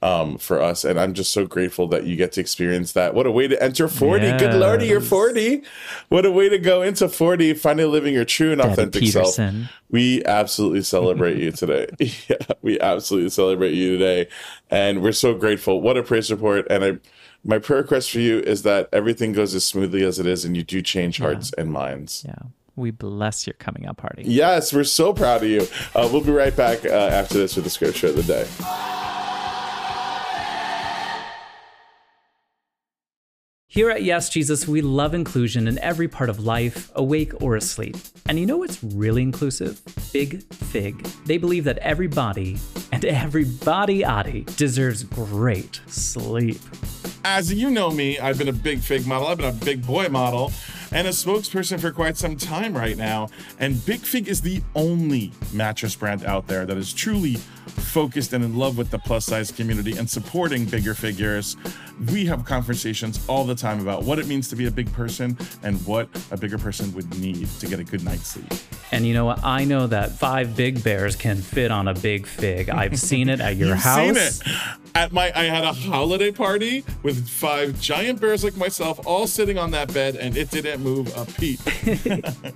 um, 0.02 0.38
for 0.38 0.62
us. 0.62 0.84
And 0.84 1.00
I'm 1.00 1.14
just 1.14 1.32
so 1.32 1.46
grateful 1.46 1.88
that 1.90 2.06
you 2.06 2.16
get 2.16 2.32
to 2.34 2.42
experience 2.42 2.94
that. 2.94 3.14
What 3.14 3.28
a 3.28 3.32
way 3.32 3.48
to 3.48 3.62
enter 3.62 3.88
40. 3.88 4.38
Good 4.38 4.56
lordy, 4.56 4.88
you're 4.88 5.00
Yes. 5.00 5.10
40. 5.10 5.64
What 6.10 6.26
a 6.26 6.32
way 6.32 6.50
to 6.50 6.58
go 6.58 6.82
into 6.82 7.08
40, 7.08 7.54
finally 7.54 7.88
living 7.88 8.14
your 8.14 8.26
true 8.26 8.52
and 8.52 8.62
Daddy 8.62 8.74
authentic 8.74 9.08
self. 9.10 9.38
We 9.90 10.24
absolutely 10.26 10.84
celebrate 10.84 11.38
you 11.38 11.52
today. 11.52 11.88
yeah, 12.00 12.38
we 12.62 12.80
absolutely 12.80 13.30
celebrate 13.30 13.74
you 13.74 13.98
today. 13.98 14.28
And 14.70 15.02
we're 15.02 15.12
so 15.12 15.36
grateful. 15.36 15.82
What 15.82 15.98
a 15.98 16.04
praise 16.04 16.32
report. 16.32 16.66
And 16.70 16.84
I, 16.84 16.98
my 17.44 17.60
prayer 17.60 17.82
request 17.82 18.12
for 18.12 18.20
you 18.20 18.40
is 18.40 18.64
that 18.64 18.90
everything 18.92 19.34
goes 19.34 19.54
as 19.54 19.64
smoothly 19.64 20.04
as 20.04 20.20
it 20.20 20.26
is 20.26 20.46
and 20.46 20.56
you 20.58 20.64
do 20.64 20.82
change 20.82 21.20
hearts 21.20 21.52
and 21.58 21.72
minds. 21.72 22.24
Yeah. 22.28 22.36
We 22.76 22.90
bless 22.90 23.46
your 23.46 23.54
coming 23.56 23.86
out 23.86 23.98
party. 23.98 24.24
Yes, 24.26 24.74
we're 24.74 24.86
so 24.86 25.14
proud 25.14 25.44
of 25.44 25.50
you. 25.50 25.68
Uh, 25.94 26.10
we'll 26.12 26.22
be 26.22 26.32
right 26.32 26.56
back 26.56 26.86
uh, 26.86 26.90
after 26.90 27.38
this 27.38 27.56
with 27.56 27.66
the 27.66 27.70
scripture 27.70 28.08
of 28.08 28.16
the 28.16 28.24
day. 28.24 28.48
Here 33.74 33.90
at 33.90 34.04
Yes 34.04 34.28
Jesus, 34.28 34.68
we 34.68 34.82
love 34.82 35.14
inclusion 35.14 35.66
in 35.66 35.80
every 35.80 36.10
part 36.10 36.30
of 36.30 36.42
life, 36.42 36.92
awake 36.94 37.42
or 37.42 37.56
asleep. 37.56 37.96
And 38.28 38.38
you 38.38 38.46
know 38.46 38.58
what's 38.58 38.84
really 38.84 39.22
inclusive? 39.22 39.82
Big 40.12 40.44
Fig. 40.44 41.02
They 41.26 41.38
believe 41.38 41.64
that 41.64 41.78
everybody 41.78 42.58
and 42.92 43.06
everybody 43.24 44.04
Adi 44.04 44.42
deserves 44.58 45.04
great 45.04 45.80
sleep. 45.88 46.60
As 47.24 47.54
you 47.54 47.70
know 47.70 47.92
me, 47.92 48.20
I've 48.20 48.38
been 48.38 48.50
a 48.50 48.54
big 48.54 48.82
fig 48.82 49.08
model. 49.08 49.30
I've 49.30 49.38
been 49.38 49.56
a 49.56 49.66
big 49.66 49.88
boy 49.88 50.10
model 50.10 50.52
and 50.92 51.08
a 51.08 51.12
spokesperson 51.12 51.80
for 51.80 51.92
quite 51.92 52.18
some 52.18 52.36
time 52.36 52.76
right 52.76 52.98
now. 52.98 53.30
And 53.60 53.84
Big 53.86 54.02
Fig 54.02 54.28
is 54.28 54.42
the 54.42 54.62
only 54.76 55.32
mattress 55.54 55.96
brand 55.96 56.26
out 56.26 56.48
there 56.48 56.66
that 56.66 56.78
is 56.78 56.92
truly 56.92 57.36
focused 57.36 58.34
and 58.34 58.44
in 58.44 58.58
love 58.58 58.78
with 58.78 58.90
the 58.90 59.00
plus 59.00 59.26
size 59.26 59.52
community 59.52 59.98
and 59.98 60.10
supporting 60.10 60.66
bigger 60.66 60.94
figures. 60.94 61.56
We 62.10 62.26
have 62.26 62.46
conversations 62.46 63.24
all 63.28 63.44
the 63.44 63.56
time 63.56 63.80
about 63.80 64.04
what 64.04 64.18
it 64.18 64.28
means 64.28 64.48
to 64.50 64.56
be 64.56 64.66
a 64.66 64.72
big 64.72 64.92
person 64.94 65.38
and 65.62 65.80
what 65.86 66.10
a 66.32 66.38
bigger 66.38 66.58
person 66.58 66.94
would 66.94 67.20
need 67.20 67.48
to 67.60 67.68
get 67.68 67.80
a 67.80 67.84
good 67.84 68.04
night's 68.04 68.28
sleep. 68.28 68.52
And 68.92 69.06
you 69.06 69.14
know 69.14 69.26
what? 69.26 69.44
I 69.44 69.64
know 69.66 69.88
that 69.88 70.12
five 70.12 70.56
big 70.56 70.84
bears 70.84 71.16
can 71.16 71.38
fit 71.38 71.72
on 71.72 71.88
a 71.88 71.94
big 71.94 72.26
fig. 72.26 72.70
I've 72.70 73.00
seen 73.00 73.30
it 73.30 73.40
at 73.40 73.56
your 73.58 73.76
house. 73.76 74.08
You've 74.08 74.18
house. 74.18 74.36
seen 74.38 74.54
it. 74.54 74.78
At 74.94 75.12
my, 75.14 75.32
I 75.34 75.44
had 75.44 75.64
a 75.64 75.72
holiday 75.72 76.32
party 76.32 76.84
with 77.02 77.28
five 77.30 77.80
giant 77.80 78.20
bears 78.20 78.44
like 78.44 78.58
myself, 78.58 79.00
all 79.08 79.28
sitting 79.28 79.58
on 79.58 79.72
that 79.72 79.94
bed, 79.94 80.16
and 80.18 80.36
it 80.36 80.50
didn't 80.50 80.82
move 80.82 81.16
a 81.16 81.26
peep. 81.26 81.62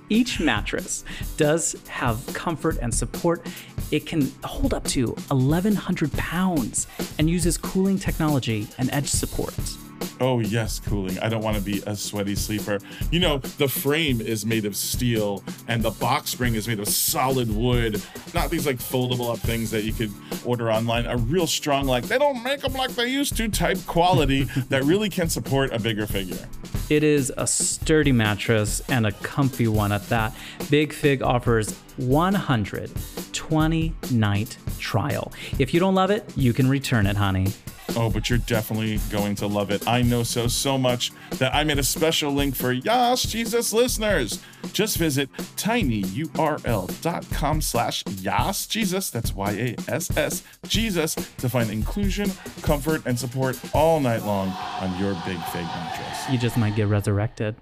Each 0.10 0.38
mattress 0.40 1.04
does 1.38 1.76
have 1.88 2.26
comfort 2.34 2.76
and 2.82 2.94
support. 2.94 3.46
It 3.90 4.04
can 4.06 4.32
hold 4.42 4.74
up 4.74 4.84
to 4.88 5.08
1,100 5.28 6.12
pounds 6.12 6.86
and 7.18 7.30
uses 7.30 7.56
cooling 7.56 7.98
technology 7.98 8.66
and 8.78 8.90
edge 8.92 9.08
supports. 9.08 9.78
Oh, 10.18 10.40
yes, 10.40 10.78
cooling. 10.80 11.18
I 11.18 11.28
don't 11.28 11.42
want 11.42 11.56
to 11.56 11.62
be 11.62 11.82
a 11.86 11.94
sweaty 11.94 12.34
sleeper. 12.34 12.78
You 13.10 13.20
know, 13.20 13.38
the 13.38 13.68
frame 13.68 14.20
is 14.20 14.46
made 14.46 14.64
of 14.64 14.74
steel 14.74 15.44
and 15.68 15.82
the 15.82 15.90
box 15.90 16.30
spring 16.30 16.54
is 16.54 16.66
made 16.66 16.80
of 16.80 16.88
solid 16.88 17.54
wood. 17.54 18.02
Not 18.32 18.50
these 18.50 18.66
like 18.66 18.78
foldable 18.78 19.32
up 19.32 19.40
things 19.40 19.70
that 19.72 19.84
you 19.84 19.92
could 19.92 20.12
order 20.44 20.72
online. 20.72 21.04
A 21.06 21.16
real 21.16 21.46
strong, 21.46 21.84
like, 21.86 22.04
they 22.04 22.18
don't 22.18 22.42
make 22.42 22.60
them 22.60 22.72
like 22.72 22.92
they 22.92 23.08
used 23.08 23.36
to 23.36 23.48
type 23.48 23.78
quality 23.86 24.44
that 24.68 24.84
really 24.84 25.10
can 25.10 25.28
support 25.28 25.72
a 25.72 25.78
bigger 25.78 26.06
figure. 26.06 26.48
It 26.88 27.02
is 27.02 27.32
a 27.36 27.46
sturdy 27.46 28.12
mattress 28.12 28.80
and 28.88 29.06
a 29.06 29.12
comfy 29.12 29.68
one 29.68 29.92
at 29.92 30.08
that. 30.08 30.34
Big 30.70 30.92
Fig 30.92 31.20
offers 31.22 31.72
120 31.96 33.94
night 34.12 34.56
trial. 34.78 35.32
If 35.58 35.74
you 35.74 35.80
don't 35.80 35.94
love 35.94 36.10
it, 36.10 36.24
you 36.36 36.52
can 36.52 36.68
return 36.68 37.06
it, 37.06 37.16
honey. 37.16 37.48
Oh, 37.94 38.10
but 38.10 38.28
you're 38.28 38.40
definitely 38.40 38.98
going 39.10 39.36
to 39.36 39.46
love 39.46 39.70
it. 39.70 39.86
I 39.86 40.02
know 40.02 40.22
so, 40.22 40.48
so 40.48 40.76
much 40.76 41.12
that 41.32 41.54
I 41.54 41.64
made 41.64 41.78
a 41.78 41.84
special 41.84 42.32
link 42.32 42.56
for 42.56 42.72
Yass 42.72 43.22
Jesus 43.22 43.72
listeners. 43.72 44.40
Just 44.72 44.98
visit 44.98 45.32
tinyurl.com 45.56 47.60
slash 47.60 48.04
Yass 48.20 48.66
Jesus, 48.66 49.10
that's 49.10 49.34
Y-A-S-S, 49.34 50.42
Jesus, 50.66 51.14
to 51.14 51.48
find 51.48 51.70
inclusion, 51.70 52.30
comfort, 52.62 53.02
and 53.06 53.18
support 53.18 53.58
all 53.72 54.00
night 54.00 54.24
long 54.24 54.48
on 54.80 54.98
your 55.00 55.14
big 55.24 55.38
fig 55.46 55.62
mattress. 55.62 56.30
You 56.30 56.38
just 56.38 56.56
might 56.56 56.74
get 56.74 56.88
resurrected. 56.88 57.54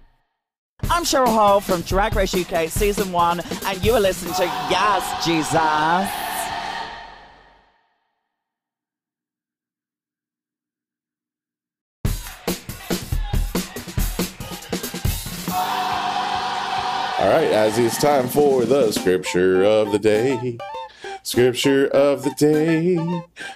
I'm 0.91 1.05
Cheryl 1.05 1.29
Hole 1.29 1.61
from 1.61 1.83
Drag 1.83 2.15
Race 2.15 2.35
UK 2.35 2.69
Season 2.69 3.13
1, 3.13 3.41
and 3.67 3.85
you 3.85 3.93
are 3.93 4.01
listening 4.01 4.35
to 4.35 4.45
Yass 4.45 5.25
Jesus. 5.25 6.24
As 17.65 17.79
it's 17.79 17.97
time 17.97 18.29
for 18.29 18.67
the 18.67 18.93
scripture 18.93 19.65
of 19.65 19.91
the 19.91 19.99
day. 19.99 20.59
Scripture 21.23 21.87
of 21.87 22.23
the 22.23 22.33
day. 22.33 22.99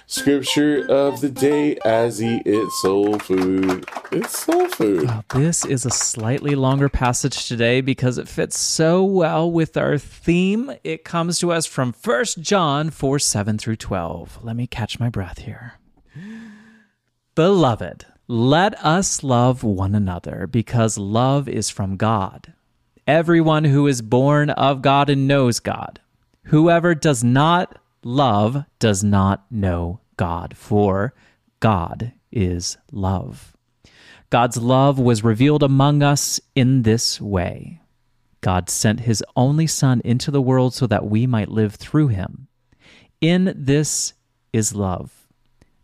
Scripture 0.07 0.83
of 0.89 1.21
the 1.21 1.29
day 1.29 1.77
as 1.85 2.17
he 2.17 2.41
eats 2.43 2.81
soul 2.81 3.19
food. 3.19 3.85
It's 4.11 4.39
soul 4.39 4.67
food. 4.69 5.05
Uh, 5.07 5.21
this 5.35 5.63
is 5.63 5.85
a 5.85 5.91
slightly 5.91 6.55
longer 6.55 6.89
passage 6.89 7.47
today 7.47 7.81
because 7.81 8.17
it 8.17 8.27
fits 8.27 8.57
so 8.57 9.03
well 9.03 9.51
with 9.51 9.77
our 9.77 9.99
theme. 9.99 10.73
It 10.83 11.03
comes 11.03 11.37
to 11.37 11.51
us 11.51 11.67
from 11.67 11.93
1 11.93 12.25
John 12.39 12.89
4 12.89 13.19
7 13.19 13.59
through 13.59 13.75
12. 13.75 14.39
Let 14.41 14.55
me 14.55 14.65
catch 14.65 14.99
my 14.99 15.09
breath 15.09 15.37
here. 15.37 15.73
Beloved, 17.35 18.07
let 18.27 18.83
us 18.83 19.21
love 19.21 19.63
one 19.63 19.93
another 19.93 20.47
because 20.47 20.97
love 20.97 21.47
is 21.47 21.69
from 21.69 21.95
God. 21.95 22.55
Everyone 23.09 23.63
who 23.63 23.87
is 23.87 24.03
born 24.03 24.51
of 24.51 24.83
God 24.83 25.09
and 25.09 25.27
knows 25.27 25.59
God. 25.59 25.99
Whoever 26.43 26.93
does 26.93 27.23
not 27.23 27.79
love 28.03 28.65
does 28.77 29.03
not 29.03 29.47
know 29.49 29.99
God, 30.15 30.55
for 30.55 31.15
God 31.59 32.13
is 32.31 32.77
love. 32.91 33.57
God's 34.29 34.57
love 34.57 34.99
was 34.99 35.23
revealed 35.23 35.63
among 35.63 36.03
us 36.03 36.39
in 36.53 36.83
this 36.83 37.19
way 37.19 37.81
God 38.41 38.69
sent 38.69 38.99
his 38.99 39.23
only 39.35 39.65
Son 39.65 40.03
into 40.05 40.29
the 40.29 40.39
world 40.39 40.75
so 40.75 40.85
that 40.85 41.07
we 41.07 41.25
might 41.25 41.49
live 41.49 41.73
through 41.73 42.09
him. 42.09 42.47
In 43.21 43.55
this 43.57 44.13
is 44.53 44.75
love. 44.75 45.25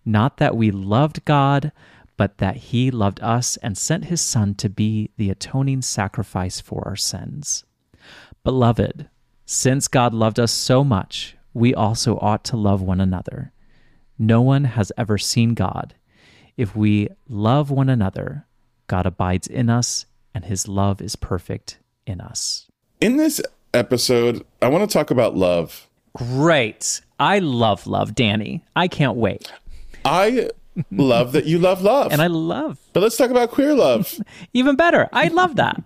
Not 0.06 0.38
that 0.38 0.56
we 0.56 0.70
loved 0.70 1.26
God, 1.26 1.72
but 2.18 2.38
that 2.38 2.56
he 2.58 2.92
loved 2.92 3.20
us 3.22 3.58
and 3.58 3.78
sent 3.78 4.06
his 4.06 4.22
Son 4.22 4.56
to 4.56 4.70
be 4.70 5.10
the 5.18 5.30
atoning 5.30 5.82
sacrifice 5.82 6.62
for 6.62 6.84
our 6.86 6.96
sins. 6.96 7.66
Beloved, 8.44 9.10
since 9.46 9.88
God 9.88 10.14
loved 10.14 10.40
us 10.40 10.52
so 10.52 10.84
much, 10.84 11.36
we 11.54 11.74
also 11.74 12.18
ought 12.18 12.44
to 12.46 12.58
love 12.58 12.82
one 12.82 13.02
another. 13.02 13.52
No 14.18 14.42
one 14.42 14.66
has 14.66 14.92
ever 14.98 15.18
seen 15.18 15.54
God. 15.54 15.96
If 16.58 16.76
we 16.76 17.10
love 17.28 17.70
one 17.70 17.90
another, 17.90 18.46
God 18.88 19.06
abides 19.06 19.48
in 19.48 19.70
us, 19.70 20.06
and 20.34 20.46
his 20.46 20.68
love 20.68 21.02
is 21.02 21.16
perfect 21.16 21.80
in 22.06 22.22
us. 22.22 22.68
In 23.02 23.18
this 23.18 23.42
episode, 23.74 24.46
I 24.62 24.70
want 24.70 24.90
to 24.90 24.94
talk 24.94 25.12
about 25.12 25.36
love. 25.36 25.88
Great. 26.16 27.02
I 27.20 27.40
love 27.40 27.88
love, 27.88 28.16
Danny. 28.16 28.64
I 28.76 28.88
can't 28.88 29.18
wait. 29.18 29.52
I 30.06 30.50
love 30.92 31.32
that 31.32 31.46
you 31.46 31.60
love 31.60 31.82
love. 31.82 32.12
And 32.12 32.22
I 32.22 32.28
love 32.28 32.78
but 32.96 33.04
let's 33.04 33.18
talk 33.18 33.30
about 33.30 33.52
queer 33.52 33.74
love. 33.74 34.20
even 34.54 34.78
better. 34.78 35.10
I 35.12 35.28
love 35.28 35.58
that. 35.58 35.84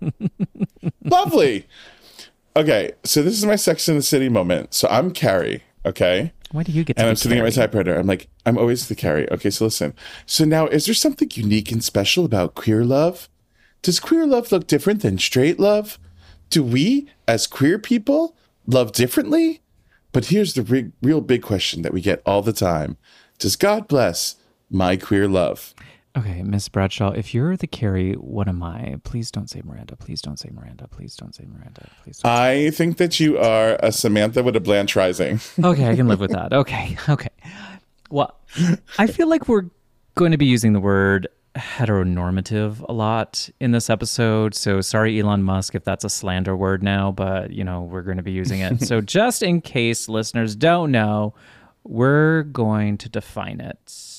Lovely. 1.04 1.66
Okay, 2.56 2.92
so 3.04 3.22
this 3.22 3.36
is 3.36 3.44
my 3.44 3.56
Sex 3.56 3.88
in 3.90 3.96
the 3.96 4.02
City 4.02 4.30
moment. 4.30 4.72
So 4.72 4.88
I'm 4.90 5.10
Carrie, 5.10 5.62
okay? 5.84 6.32
Why 6.52 6.62
do 6.62 6.72
you 6.72 6.82
get 6.82 6.96
to 6.96 7.02
And 7.02 7.08
be 7.08 7.10
I'm 7.10 7.16
sitting 7.16 7.38
at 7.38 7.44
my 7.44 7.50
typewriter. 7.50 7.94
I'm 7.94 8.06
like, 8.06 8.28
I'm 8.46 8.56
always 8.56 8.88
the 8.88 8.94
Carrie. 8.94 9.30
Okay, 9.30 9.50
so 9.50 9.66
listen. 9.66 9.92
So 10.24 10.46
now, 10.46 10.66
is 10.66 10.86
there 10.86 10.94
something 10.94 11.28
unique 11.34 11.70
and 11.70 11.84
special 11.84 12.24
about 12.24 12.54
queer 12.54 12.84
love? 12.84 13.28
Does 13.82 14.00
queer 14.00 14.26
love 14.26 14.50
look 14.50 14.66
different 14.66 15.02
than 15.02 15.18
straight 15.18 15.60
love? 15.60 15.98
Do 16.48 16.62
we, 16.62 17.10
as 17.28 17.46
queer 17.46 17.78
people, 17.78 18.34
love 18.66 18.92
differently? 18.92 19.60
But 20.12 20.26
here's 20.26 20.54
the 20.54 20.62
re- 20.62 20.92
real 21.02 21.20
big 21.20 21.42
question 21.42 21.82
that 21.82 21.92
we 21.92 22.00
get 22.00 22.22
all 22.24 22.40
the 22.40 22.54
time 22.54 22.96
Does 23.38 23.56
God 23.56 23.88
bless 23.88 24.36
my 24.70 24.96
queer 24.96 25.28
love? 25.28 25.74
Okay, 26.16 26.42
Miss 26.42 26.68
Bradshaw, 26.70 27.10
if 27.10 27.34
you're 27.34 27.58
the 27.58 27.66
Carrie, 27.66 28.14
what 28.14 28.48
am 28.48 28.62
I? 28.62 28.96
Please 29.04 29.30
don't 29.30 29.50
say 29.50 29.60
Miranda. 29.62 29.96
Please 29.96 30.22
don't 30.22 30.38
say 30.38 30.48
Miranda. 30.50 30.88
Please 30.88 31.14
don't 31.14 31.34
say 31.34 31.44
Miranda. 31.44 31.90
Please 32.02 32.18
don't. 32.18 32.32
I 32.32 32.70
think 32.70 32.96
that 32.96 33.20
you 33.20 33.36
are 33.36 33.76
a 33.82 33.92
Samantha 33.92 34.42
with 34.42 34.56
a 34.56 34.60
Blanche 34.60 34.96
Rising. 34.96 35.40
okay, 35.62 35.86
I 35.88 35.94
can 35.94 36.08
live 36.08 36.20
with 36.20 36.30
that. 36.30 36.54
Okay, 36.54 36.96
okay. 37.10 37.28
Well, 38.08 38.34
I 38.98 39.08
feel 39.08 39.28
like 39.28 39.46
we're 39.46 39.66
going 40.14 40.32
to 40.32 40.38
be 40.38 40.46
using 40.46 40.72
the 40.72 40.80
word 40.80 41.28
heteronormative 41.54 42.84
a 42.88 42.92
lot 42.92 43.50
in 43.60 43.72
this 43.72 43.90
episode. 43.90 44.54
So 44.54 44.80
sorry, 44.80 45.20
Elon 45.20 45.42
Musk, 45.42 45.74
if 45.74 45.84
that's 45.84 46.04
a 46.04 46.10
slander 46.10 46.56
word 46.56 46.82
now, 46.82 47.12
but 47.12 47.50
you 47.50 47.64
know, 47.64 47.82
we're 47.82 48.02
going 48.02 48.16
to 48.16 48.22
be 48.22 48.32
using 48.32 48.60
it. 48.60 48.80
so 48.82 49.00
just 49.02 49.42
in 49.42 49.60
case 49.60 50.08
listeners 50.08 50.56
don't 50.56 50.90
know, 50.90 51.34
we're 51.88 52.42
going 52.42 52.98
to 52.98 53.08
define 53.08 53.60
it. 53.60 54.16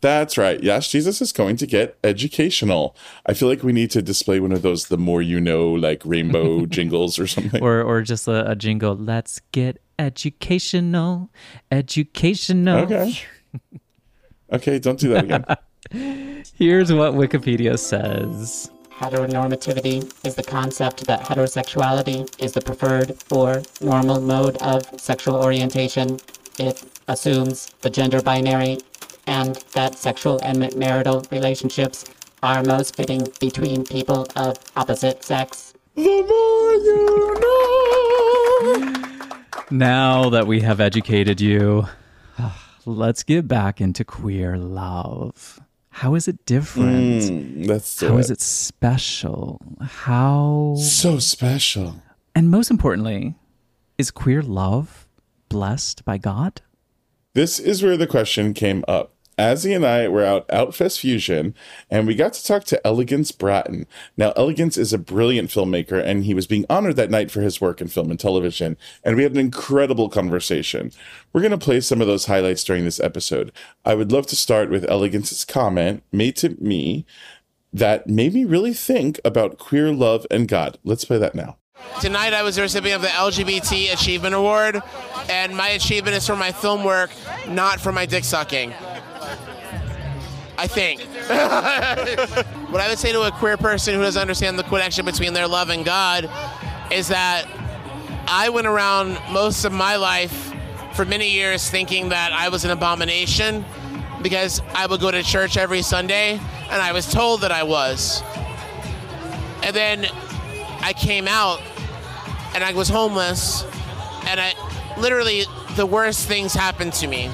That's 0.00 0.38
right. 0.38 0.62
Yes, 0.62 0.88
Jesus 0.88 1.20
is 1.20 1.32
going 1.32 1.56
to 1.56 1.66
get 1.66 1.98
educational. 2.04 2.94
I 3.26 3.34
feel 3.34 3.48
like 3.48 3.64
we 3.64 3.72
need 3.72 3.90
to 3.92 4.02
display 4.02 4.38
one 4.38 4.52
of 4.52 4.62
those 4.62 4.86
the 4.86 4.98
more 4.98 5.20
you 5.20 5.40
know, 5.40 5.70
like 5.70 6.02
rainbow 6.04 6.66
jingles 6.76 7.18
or 7.18 7.26
something. 7.26 7.62
Or 7.62 7.82
or 7.82 8.02
just 8.02 8.28
a, 8.28 8.48
a 8.48 8.54
jingle, 8.54 8.94
let's 8.94 9.40
get 9.50 9.82
educational. 9.98 11.30
Educational. 11.72 12.78
Okay. 12.78 13.18
Okay, 14.52 14.78
don't 14.78 14.98
do 14.98 15.08
that 15.10 15.24
again. 15.24 15.44
Here's 16.54 16.92
what 16.92 17.14
Wikipedia 17.14 17.78
says. 17.78 18.70
Heteronormativity 18.98 20.12
is 20.26 20.34
the 20.34 20.42
concept 20.42 21.06
that 21.06 21.20
heterosexuality 21.20 22.28
is 22.42 22.52
the 22.52 22.60
preferred 22.60 23.16
or 23.30 23.62
normal 23.80 24.20
mode 24.20 24.56
of 24.58 24.82
sexual 25.00 25.36
orientation. 25.36 26.18
It 26.60 26.82
assumes 27.08 27.66
the 27.82 27.90
gender 27.90 28.20
binary 28.20 28.78
and 29.26 29.56
that 29.72 29.94
sexual 29.96 30.40
and 30.42 30.74
marital 30.76 31.24
relationships 31.30 32.04
are 32.42 32.62
most 32.62 32.96
fitting 32.96 33.26
between 33.40 33.84
people 33.84 34.26
of 34.36 34.56
opposite 34.76 35.22
sex. 35.24 35.74
the 35.94 36.02
more 36.02 36.72
you 36.72 37.34
know. 37.40 39.04
Now 39.70 40.30
that 40.30 40.46
we 40.46 40.60
have 40.60 40.80
educated 40.80 41.40
you, 41.40 41.86
let's 42.86 43.22
get 43.22 43.46
back 43.48 43.80
into 43.80 44.04
queer 44.04 44.56
love. 44.56 45.60
How 45.90 46.14
is 46.14 46.28
it 46.28 46.46
different? 46.46 47.22
Mm, 47.22 47.66
let's 47.66 47.96
do 47.96 48.08
How 48.08 48.16
it. 48.16 48.20
is 48.20 48.30
it 48.30 48.40
special? 48.40 49.60
How. 49.80 50.76
so 50.78 51.18
special? 51.18 52.00
And 52.34 52.50
most 52.50 52.70
importantly, 52.70 53.34
is 53.98 54.12
queer 54.12 54.42
love 54.42 55.07
blessed 55.48 56.04
by 56.04 56.18
God? 56.18 56.60
This 57.34 57.58
is 57.58 57.82
where 57.82 57.96
the 57.96 58.06
question 58.06 58.54
came 58.54 58.84
up. 58.88 59.14
Azzy 59.38 59.74
and 59.74 59.86
I 59.86 60.08
were 60.08 60.24
out 60.24 60.48
Outfest 60.48 60.98
Fusion, 60.98 61.54
and 61.88 62.06
we 62.06 62.16
got 62.16 62.32
to 62.32 62.44
talk 62.44 62.64
to 62.64 62.84
Elegance 62.84 63.30
Bratton. 63.30 63.86
Now, 64.16 64.32
Elegance 64.34 64.76
is 64.76 64.92
a 64.92 64.98
brilliant 64.98 65.48
filmmaker, 65.48 66.04
and 66.04 66.24
he 66.24 66.34
was 66.34 66.48
being 66.48 66.66
honored 66.68 66.96
that 66.96 67.10
night 67.10 67.30
for 67.30 67.40
his 67.40 67.60
work 67.60 67.80
in 67.80 67.86
film 67.86 68.10
and 68.10 68.18
television. 68.18 68.76
And 69.04 69.16
we 69.16 69.22
had 69.22 69.32
an 69.32 69.38
incredible 69.38 70.08
conversation. 70.08 70.90
We're 71.32 71.40
going 71.40 71.52
to 71.52 71.58
play 71.58 71.80
some 71.80 72.00
of 72.00 72.08
those 72.08 72.26
highlights 72.26 72.64
during 72.64 72.84
this 72.84 72.98
episode. 72.98 73.52
I 73.84 73.94
would 73.94 74.10
love 74.10 74.26
to 74.26 74.36
start 74.36 74.70
with 74.70 74.90
Elegance's 74.90 75.44
comment 75.44 76.02
made 76.10 76.34
to 76.36 76.60
me 76.60 77.06
that 77.72 78.08
made 78.08 78.34
me 78.34 78.44
really 78.44 78.74
think 78.74 79.20
about 79.24 79.58
queer 79.58 79.92
love 79.92 80.26
and 80.32 80.48
God. 80.48 80.78
Let's 80.82 81.04
play 81.04 81.18
that 81.18 81.36
now. 81.36 81.58
Tonight 82.00 82.32
I 82.32 82.42
was 82.42 82.56
the 82.56 82.62
recipient 82.62 82.96
of 82.96 83.02
the 83.02 83.08
LGBT 83.08 83.92
Achievement 83.92 84.34
Award, 84.34 84.80
and 85.28 85.56
my 85.56 85.70
achievement 85.70 86.16
is 86.16 86.26
for 86.26 86.36
my 86.36 86.52
film 86.52 86.84
work, 86.84 87.10
not 87.48 87.80
for 87.80 87.92
my 87.92 88.06
dick 88.06 88.24
sucking. 88.24 88.72
I 90.56 90.66
think. 90.66 91.00
what 92.70 92.80
I 92.80 92.88
would 92.88 92.98
say 92.98 93.12
to 93.12 93.22
a 93.22 93.30
queer 93.30 93.56
person 93.56 93.94
who 93.94 94.02
doesn't 94.02 94.20
understand 94.20 94.58
the 94.58 94.64
connection 94.64 95.04
between 95.04 95.32
their 95.32 95.46
love 95.46 95.70
and 95.70 95.84
God 95.84 96.30
is 96.90 97.08
that 97.08 97.46
I 98.26 98.48
went 98.48 98.66
around 98.66 99.18
most 99.32 99.64
of 99.64 99.72
my 99.72 99.96
life 99.96 100.54
for 100.94 101.04
many 101.04 101.30
years 101.30 101.70
thinking 101.70 102.08
that 102.08 102.32
I 102.32 102.48
was 102.48 102.64
an 102.64 102.70
abomination 102.70 103.64
because 104.22 104.60
I 104.74 104.86
would 104.86 105.00
go 105.00 105.10
to 105.10 105.22
church 105.22 105.56
every 105.56 105.82
Sunday 105.82 106.40
and 106.70 106.82
I 106.82 106.92
was 106.92 107.06
told 107.06 107.40
that 107.42 107.52
I 107.52 107.62
was. 107.62 108.22
And 109.62 109.74
then 109.74 110.06
I 110.80 110.92
came 110.92 111.28
out 111.28 111.60
and 112.54 112.64
I 112.64 112.72
was 112.72 112.88
homeless 112.88 113.64
and 114.26 114.40
I 114.40 114.54
literally 114.98 115.44
the 115.76 115.86
worst 115.86 116.26
things 116.26 116.54
happened 116.54 116.92
to 116.94 117.06
me. 117.06 117.24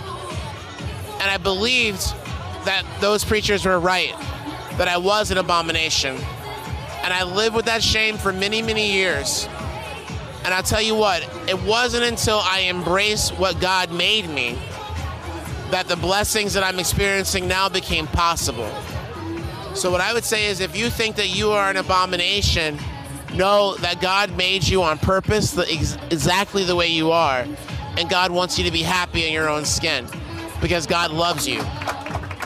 And 1.20 1.30
I 1.30 1.38
believed 1.38 2.02
that 2.64 2.84
those 3.00 3.24
preachers 3.24 3.64
were 3.64 3.78
right, 3.78 4.12
that 4.76 4.88
I 4.88 4.98
was 4.98 5.30
an 5.30 5.38
abomination. 5.38 6.16
And 7.02 7.12
I 7.12 7.24
lived 7.24 7.56
with 7.56 7.66
that 7.66 7.82
shame 7.82 8.16
for 8.16 8.32
many, 8.32 8.62
many 8.62 8.92
years. 8.92 9.48
And 10.44 10.52
I'll 10.52 10.62
tell 10.62 10.82
you 10.82 10.94
what, 10.94 11.22
it 11.48 11.62
wasn't 11.62 12.04
until 12.04 12.40
I 12.42 12.64
embraced 12.68 13.38
what 13.38 13.60
God 13.60 13.90
made 13.90 14.28
me 14.28 14.58
that 15.70 15.88
the 15.88 15.96
blessings 15.96 16.52
that 16.52 16.62
I'm 16.62 16.78
experiencing 16.78 17.48
now 17.48 17.68
became 17.68 18.06
possible. 18.06 18.70
So, 19.74 19.90
what 19.90 20.00
I 20.00 20.12
would 20.12 20.24
say 20.24 20.46
is 20.46 20.60
if 20.60 20.76
you 20.76 20.88
think 20.88 21.16
that 21.16 21.34
you 21.34 21.50
are 21.50 21.70
an 21.70 21.76
abomination, 21.76 22.78
know 23.36 23.74
that 23.76 24.00
God 24.00 24.36
made 24.36 24.64
you 24.66 24.82
on 24.82 24.98
purpose 24.98 25.52
the, 25.52 25.70
ex- 25.70 25.96
exactly 26.10 26.64
the 26.64 26.76
way 26.76 26.88
you 26.88 27.10
are. 27.12 27.46
And 27.96 28.08
God 28.10 28.30
wants 28.32 28.58
you 28.58 28.64
to 28.64 28.70
be 28.72 28.82
happy 28.82 29.26
in 29.26 29.32
your 29.32 29.48
own 29.48 29.64
skin 29.64 30.06
because 30.60 30.86
God 30.86 31.10
loves 31.12 31.46
you. 31.46 31.60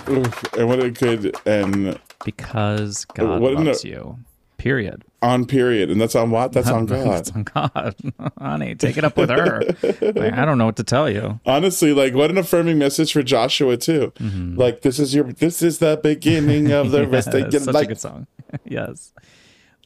Oof, 0.09 0.53
and 0.55 0.69
what 0.69 0.83
a 0.83 0.91
good 0.91 1.37
and 1.47 1.99
Because 2.25 3.05
God 3.07 3.41
What 3.41 3.55
loves 3.55 3.83
the- 3.83 3.89
you. 3.89 4.19
Period. 4.59 5.05
on 5.23 5.47
period, 5.47 5.89
and 5.89 6.01
that's 6.01 6.17
on 6.17 6.33
what? 6.33 6.53
That's 6.53 6.69
on 6.69 6.85
God. 6.87 7.07
That's 7.07 7.31
on 7.31 7.45
God, 7.45 7.95
honey. 8.41 8.75
Take 8.75 8.97
it 8.97 9.05
up 9.05 9.17
with 9.17 9.31
her. 9.31 9.63
Like, 10.03 10.33
I 10.33 10.45
don't 10.45 10.59
know 10.59 10.67
what 10.67 10.75
to 10.77 10.83
tell 10.85 11.09
you. 11.09 11.39
Honestly, 11.47 11.93
like 11.93 12.13
what 12.15 12.29
an 12.31 12.39
affirming 12.39 12.77
message 12.77 13.13
for 13.13 13.23
Joshua 13.23 13.77
too. 13.77 14.13
Like 14.21 14.81
this 14.83 14.99
is 14.99 15.15
your 15.15 15.33
this 15.33 15.63
is 15.63 15.79
the 15.79 16.01
beginning 16.03 16.73
of 16.73 16.91
the 16.91 17.07
rest. 17.07 17.29
Mm-hmm. 17.29 17.39
Yeah, 17.53 17.57
Of, 17.57 17.63
such 17.63 17.75
like 17.75 17.85
a 17.85 17.89
good 17.89 18.01
song. 18.01 18.27
yes. 18.65 19.13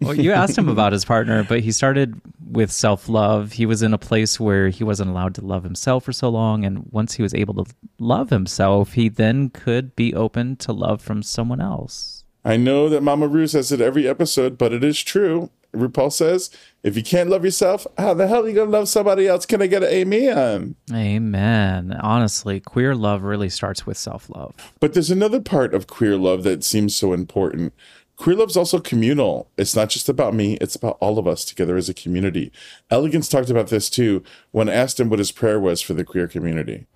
Well, 0.04 0.14
you 0.14 0.32
asked 0.32 0.56
him 0.56 0.68
about 0.68 0.92
his 0.92 1.04
partner, 1.04 1.44
but 1.44 1.61
he 1.61 1.73
started 1.73 2.21
with 2.50 2.71
self 2.71 3.09
love. 3.09 3.52
He 3.52 3.66
was 3.66 3.82
in 3.82 3.94
a 3.94 3.99
place 3.99 4.38
where 4.38 4.68
he 4.68 4.85
wasn't 4.85 5.11
allowed 5.11 5.35
to 5.37 5.40
love 5.40 5.64
himself 5.64 6.04
for 6.04 6.12
so 6.12 6.28
long. 6.28 6.64
And 6.64 6.87
once 6.90 7.14
he 7.14 7.23
was 7.23 7.35
able 7.35 7.64
to 7.64 7.75
love 7.99 8.30
himself, 8.30 8.92
he 8.92 9.09
then 9.09 9.50
could 9.50 9.97
be 9.97 10.14
open 10.14 10.56
to 10.56 10.73
love 10.73 11.00
from 11.00 11.23
someone 11.23 11.61
else. 11.61 12.25
I 12.44 12.56
know 12.56 12.88
that 12.88 13.02
Mama 13.02 13.28
Ru 13.28 13.47
says 13.47 13.71
it 13.73 13.80
every 13.80 14.09
episode, 14.09 14.59
but 14.59 14.73
it 14.73 14.82
is 14.82 15.00
true. 15.02 15.50
RuPaul 15.75 16.12
says, 16.12 16.50
if 16.82 16.97
you 16.97 17.02
can't 17.02 17.30
love 17.30 17.44
yourself, 17.44 17.87
how 17.97 18.12
the 18.12 18.26
hell 18.26 18.44
are 18.44 18.49
you 18.49 18.54
gonna 18.54 18.71
love 18.71 18.88
somebody 18.88 19.26
else? 19.26 19.47
Can 19.47 19.62
I 19.62 19.66
get 19.66 19.82
an 19.82 19.88
amen? 19.88 20.75
Amen. 20.92 21.97
Honestly, 22.02 22.61
queer 22.61 22.94
love 22.94 23.23
really 23.23 23.49
starts 23.49 23.87
with 23.87 23.97
self 23.97 24.28
love. 24.28 24.54
But 24.80 24.92
there's 24.92 25.11
another 25.11 25.40
part 25.40 25.73
of 25.73 25.87
queer 25.87 26.16
love 26.16 26.42
that 26.42 26.62
seems 26.62 26.94
so 26.94 27.12
important. 27.14 27.73
Queer 28.16 28.37
love's 28.37 28.57
also 28.57 28.78
communal. 28.78 29.50
It's 29.57 29.75
not 29.75 29.88
just 29.88 30.09
about 30.09 30.35
me, 30.35 30.57
it's 30.61 30.76
about 30.76 30.99
all 31.00 31.19
of 31.19 31.26
us 31.26 31.45
together 31.45 31.76
as 31.76 31.88
a 31.88 31.95
community. 31.95 32.52
Elegance 32.90 33.28
talked 33.28 33.50
about 33.50 33.69
this 33.69 33.90
too 33.90 34.23
when 34.50 34.69
I 34.69 34.75
asked 34.75 35.00
him 35.00 35.09
what 35.09 35.19
his 35.19 35.33
prayer 35.33 35.59
was 35.59 35.81
for 35.81 35.95
the 35.95 36.04
queer 36.04 36.28
community. 36.28 36.87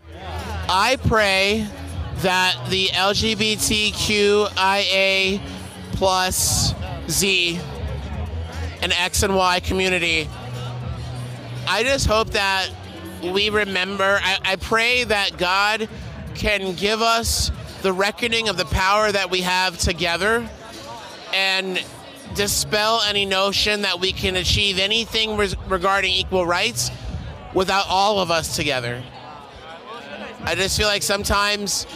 I 0.69 0.99
pray 1.07 1.67
that 2.19 2.57
the 2.71 2.89
LGBTQIA 2.89 3.51
plus 5.93 6.75
Z 7.09 7.61
and 8.83 8.93
X 8.93 9.23
and 9.23 9.35
Y 9.35 9.61
community, 9.61 10.29
I 11.67 11.83
just 11.83 12.07
hope 12.07 12.31
that 12.31 12.69
we 13.23 13.49
remember, 13.51 14.21
I, 14.23 14.39
I 14.45 14.57
pray 14.57 15.05
that 15.05 15.39
God 15.39 15.89
can 16.35 16.75
give 16.75 17.01
us 17.01 17.51
the 17.83 17.93
reckoning 17.93 18.49
of 18.49 18.57
the 18.57 18.65
power 18.67 19.11
that 19.11 19.31
we 19.31 19.41
have 19.43 19.79
together 19.79 20.49
and 21.37 21.85
dispel 22.35 23.03
any 23.07 23.27
notion 23.27 23.83
that 23.83 24.01
we 24.01 24.11
can 24.11 24.37
achieve 24.37 24.79
anything 24.79 25.37
res- 25.37 25.55
regarding 25.69 26.13
equal 26.13 26.47
rights 26.47 26.91
without 27.55 27.87
all 27.89 28.21
of 28.21 28.31
us 28.31 28.57
together. 28.57 29.03
I 30.43 30.55
just 30.55 30.79
feel 30.79 30.87
like 30.87 31.03
sometimes 31.03 31.87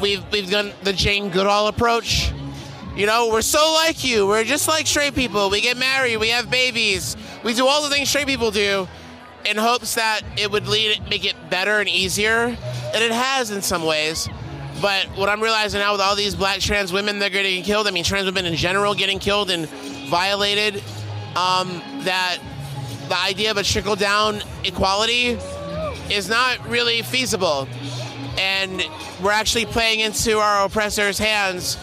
we've 0.00 0.24
we've 0.32 0.50
done 0.50 0.72
the 0.82 0.92
Jane 0.92 1.28
Goodall 1.28 1.68
approach. 1.68 2.32
You 2.94 3.04
know, 3.04 3.28
we're 3.28 3.42
so 3.42 3.74
like 3.74 4.02
you. 4.02 4.26
We're 4.26 4.44
just 4.44 4.66
like 4.66 4.86
straight 4.86 5.14
people. 5.14 5.50
We 5.50 5.60
get 5.60 5.76
married, 5.76 6.16
we 6.16 6.30
have 6.30 6.50
babies, 6.50 7.16
we 7.44 7.52
do 7.52 7.66
all 7.66 7.82
the 7.82 7.90
things 7.90 8.08
straight 8.08 8.26
people 8.26 8.50
do, 8.50 8.88
in 9.44 9.58
hopes 9.58 9.94
that 9.96 10.22
it 10.38 10.50
would 10.50 10.66
lead 10.66 11.02
make 11.10 11.26
it 11.26 11.34
better 11.50 11.80
and 11.80 11.88
easier, 11.88 12.56
and 12.94 13.04
it 13.04 13.12
has 13.12 13.50
in 13.50 13.60
some 13.60 13.84
ways. 13.84 14.28
But 14.80 15.06
what 15.16 15.28
I'm 15.28 15.42
realizing 15.42 15.80
now 15.80 15.92
with 15.92 16.00
all 16.00 16.14
these 16.14 16.34
black 16.34 16.60
trans 16.60 16.92
women 16.92 17.18
that 17.20 17.26
are 17.26 17.30
getting 17.30 17.62
killed, 17.62 17.86
I 17.86 17.90
mean 17.90 18.04
trans 18.04 18.26
women 18.26 18.44
in 18.44 18.54
general 18.54 18.94
getting 18.94 19.18
killed 19.18 19.50
and 19.50 19.66
violated, 20.08 20.82
um, 21.34 21.82
that 22.00 22.38
the 23.08 23.18
idea 23.18 23.50
of 23.50 23.56
a 23.56 23.62
trickle 23.62 23.96
down 23.96 24.42
equality 24.64 25.38
is 26.10 26.28
not 26.28 26.66
really 26.68 27.02
feasible. 27.02 27.68
And 28.38 28.84
we're 29.22 29.32
actually 29.32 29.66
playing 29.66 30.00
into 30.00 30.38
our 30.38 30.66
oppressor's 30.66 31.18
hands 31.18 31.76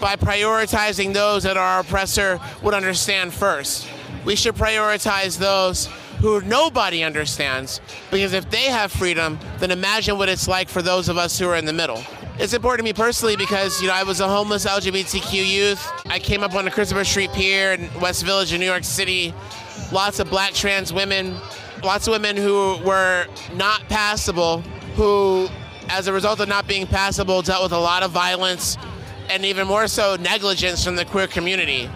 by 0.00 0.16
prioritizing 0.16 1.12
those 1.12 1.42
that 1.42 1.56
our 1.56 1.80
oppressor 1.80 2.38
would 2.62 2.74
understand 2.74 3.34
first. 3.34 3.88
We 4.24 4.36
should 4.36 4.54
prioritize 4.54 5.38
those 5.38 5.86
who 6.20 6.40
nobody 6.42 7.02
understands 7.02 7.80
because 8.10 8.32
if 8.32 8.48
they 8.50 8.64
have 8.64 8.92
freedom, 8.92 9.38
then 9.58 9.70
imagine 9.70 10.16
what 10.16 10.28
it's 10.28 10.48
like 10.48 10.68
for 10.68 10.82
those 10.82 11.08
of 11.08 11.16
us 11.16 11.38
who 11.38 11.48
are 11.48 11.56
in 11.56 11.64
the 11.64 11.72
middle. 11.72 12.02
It's 12.38 12.52
important 12.52 12.80
to 12.80 12.84
me 12.84 12.92
personally 12.92 13.34
because, 13.34 13.80
you 13.80 13.88
know, 13.88 13.94
I 13.94 14.02
was 14.02 14.20
a 14.20 14.28
homeless 14.28 14.66
LGBTQ 14.66 15.32
youth. 15.32 15.90
I 16.04 16.18
came 16.18 16.42
up 16.42 16.54
on 16.54 16.66
the 16.66 16.70
Christopher 16.70 17.02
Street 17.02 17.32
Pier 17.32 17.72
in 17.72 17.88
West 17.98 18.24
Village 18.26 18.52
in 18.52 18.60
New 18.60 18.66
York 18.66 18.84
City. 18.84 19.32
Lots 19.90 20.20
of 20.20 20.28
black 20.28 20.52
trans 20.52 20.92
women, 20.92 21.34
lots 21.82 22.06
of 22.06 22.12
women 22.12 22.36
who 22.36 22.78
were 22.84 23.26
not 23.54 23.88
passable, 23.88 24.60
who, 24.96 25.48
as 25.88 26.08
a 26.08 26.12
result 26.12 26.38
of 26.40 26.46
not 26.46 26.68
being 26.68 26.86
passable, 26.86 27.40
dealt 27.40 27.62
with 27.62 27.72
a 27.72 27.78
lot 27.78 28.02
of 28.02 28.10
violence 28.10 28.76
and 29.30 29.46
even 29.46 29.66
more 29.66 29.88
so 29.88 30.16
negligence 30.16 30.84
from 30.84 30.94
the 30.94 31.06
queer 31.06 31.26
community. 31.26 31.88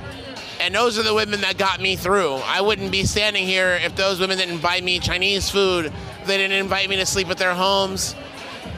And 0.59 0.75
those 0.75 0.99
are 0.99 1.03
the 1.03 1.15
women 1.15 1.43
that 1.43 1.59
got 1.59 1.83
me 1.83 1.97
through. 1.97 2.37
I 2.47 2.63
wouldn't 2.63 2.91
be 2.91 3.05
standing 3.05 3.47
here 3.47 3.79
if 3.85 3.95
those 3.95 4.19
women 4.19 4.39
didn't 4.39 4.63
buy 4.63 4.81
me 4.81 5.01
Chinese 5.01 5.51
food, 5.51 5.93
they 6.25 6.39
didn't 6.39 6.59
invite 6.59 6.89
me 6.89 6.97
to 6.97 7.05
sleep 7.05 7.29
at 7.29 7.37
their 7.37 7.55
homes. 7.55 8.15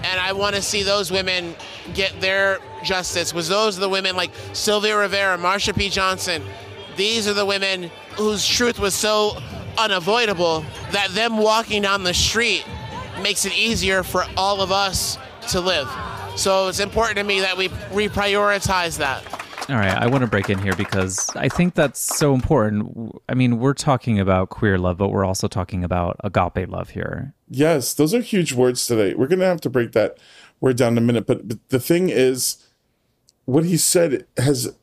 And 0.05 0.21
I 0.21 0.33
want 0.33 0.57
to 0.57 0.62
see 0.62 0.83
those 0.83 1.11
women 1.11 1.55
get 1.95 2.21
their 2.21 2.59
justice. 2.83 3.33
Was 3.33 3.49
those 3.49 3.77
the 3.77 3.88
women 3.88 4.17
like 4.17 4.33
Sylvia 4.53 4.97
Rivera, 4.97 5.38
Marsha 5.38 5.77
P. 5.77 5.88
Johnson. 5.88 6.43
These 6.97 7.27
are 7.29 7.33
the 7.33 7.47
women 7.47 7.91
whose 8.17 8.47
truth 8.47 8.79
was 8.79 8.95
so 8.95 9.38
unavoidable 9.79 10.65
that 10.91 11.09
them 11.11 11.38
walking 11.38 11.83
down 11.83 12.03
the 12.03 12.15
street 12.15 12.67
makes 13.23 13.45
it 13.45 13.57
easier 13.57 14.03
for 14.03 14.25
all 14.37 14.61
of 14.61 14.71
us 14.73 15.17
to 15.51 15.61
live. 15.61 15.88
So 16.37 16.69
it's 16.69 16.81
important 16.81 17.17
to 17.19 17.25
me 17.25 17.41
that 17.41 17.57
we 17.57 17.69
reprioritize 17.69 18.99
that. 18.99 19.25
All 19.69 19.77
right, 19.77 19.97
I 19.97 20.07
want 20.09 20.23
to 20.23 20.27
break 20.27 20.51
in 20.51 20.59
here 20.59 20.75
because 20.75 21.31
I 21.37 21.49
think 21.49 21.75
that's 21.75 22.01
so 22.01 22.35
important. 22.35 23.21
I 23.29 23.35
mean, 23.35 23.59
we're 23.59 23.75
talking 23.75 24.19
about 24.19 24.49
queer 24.49 24.77
love, 24.77 24.99
but 24.99 25.11
we're 25.11 25.25
also 25.25 25.47
talking 25.47 25.85
about 25.85 26.17
agape 26.25 26.69
love 26.69 26.91
here. 26.91 27.33
Yes, 27.55 27.93
those 27.93 28.15
are 28.15 28.23
huge 28.23 28.55
words 28.55 28.87
today. 28.87 29.12
We're 29.12 29.27
going 29.27 29.41
to 29.41 29.45
have 29.45 29.61
to 29.61 29.69
break 29.69 29.93
that 29.93 30.17
word 30.61 30.79
down 30.79 30.93
in 30.93 30.99
a 30.99 31.03
minute. 31.03 31.27
But, 31.27 31.47
but 31.47 31.59
the 31.69 31.79
thing 31.79 32.09
is, 32.09 32.67
what 33.45 33.65
he 33.65 33.77
said 33.77 34.27
has 34.38 34.75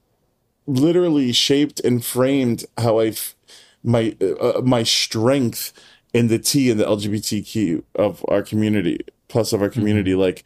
literally 0.67 1.31
shaped 1.31 1.79
and 1.79 2.05
framed 2.05 2.65
how 2.77 2.99
I, 2.99 3.13
my 3.83 4.15
uh, 4.21 4.61
my 4.63 4.83
strength 4.83 5.73
in 6.13 6.27
the 6.27 6.37
T 6.37 6.69
and 6.69 6.79
the 6.79 6.85
LGBTQ 6.85 7.85
of 7.95 8.23
our 8.27 8.43
community, 8.43 8.99
plus 9.29 9.51
of 9.51 9.63
our 9.63 9.69
community. 9.69 10.13
Like 10.13 10.43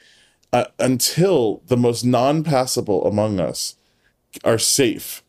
uh, 0.53 0.65
until 0.79 1.61
the 1.67 1.75
most 1.75 2.05
non-passable 2.05 3.05
among 3.05 3.41
us 3.41 3.75
are 4.45 4.57
safe, 4.57 5.25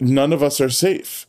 none 0.00 0.32
of 0.32 0.42
us 0.42 0.60
are 0.60 0.70
safe. 0.70 1.28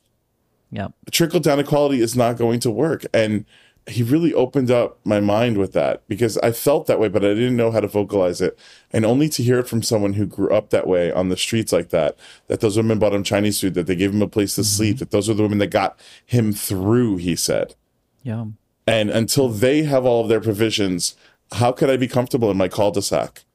Yep. 0.72 0.93
Trickle 1.12 1.41
down 1.41 1.60
equality 1.60 2.02
is 2.02 2.15
not 2.15 2.38
going 2.38 2.60
to 2.62 2.72
work, 2.72 3.06
and 3.13 3.46
he 3.88 4.04
really 4.04 4.34
opened 4.34 4.69
up 4.69 5.00
my 5.06 5.19
mind 5.19 5.58
with 5.58 5.71
that 5.73 6.06
because 6.08 6.38
I 6.39 6.52
felt 6.52 6.88
that 6.88 7.00
way, 7.00 7.08
but 7.08 7.23
I 7.23 7.30
didn't 7.30 7.56
know 7.56 7.71
how 7.71 7.80
to 7.80 7.88
vocalize 7.88 8.41
it. 8.41 8.60
And 8.91 9.06
only 9.06 9.30
to 9.30 9.41
hear 9.41 9.60
it 9.60 9.67
from 9.67 9.82
someone 9.82 10.13
who 10.13 10.26
grew 10.26 10.50
up 10.50 10.71
that 10.71 10.88
way 10.88 11.12
on 11.12 11.30
the 11.30 11.38
streets 11.38 11.71
like 11.71 11.89
that, 11.89 12.17
that 12.47 12.60
those 12.60 12.76
women 12.76 13.00
bought 13.00 13.13
him 13.13 13.23
Chinese 13.23 13.62
food, 13.62 13.76
that 13.76 13.88
they 13.88 13.95
gave 13.95 14.13
him 14.13 14.21
a 14.21 14.28
place 14.28 14.56
to 14.56 14.62
mm-hmm. 14.62 14.67
sleep, 14.67 15.00
that 15.00 15.12
those 15.12 15.30
are 15.30 15.34
the 15.34 15.43
women 15.43 15.60
that 15.60 15.67
got 15.67 15.97
him 16.26 16.52
through, 16.52 17.17
he 17.17 17.36
said. 17.36 17.76
Yeah. 18.23 18.45
And 18.86 19.10
until 19.10 19.47
they 19.47 19.84
have 19.84 20.06
all 20.06 20.23
of 20.23 20.30
their 20.30 20.41
provisions, 20.41 21.15
how 21.54 21.71
could 21.71 21.89
I 21.89 21.95
be 21.95 22.08
comfortable 22.08 22.52
in 22.52 22.58
my 22.58 22.67
cul-de-sac 22.67 23.45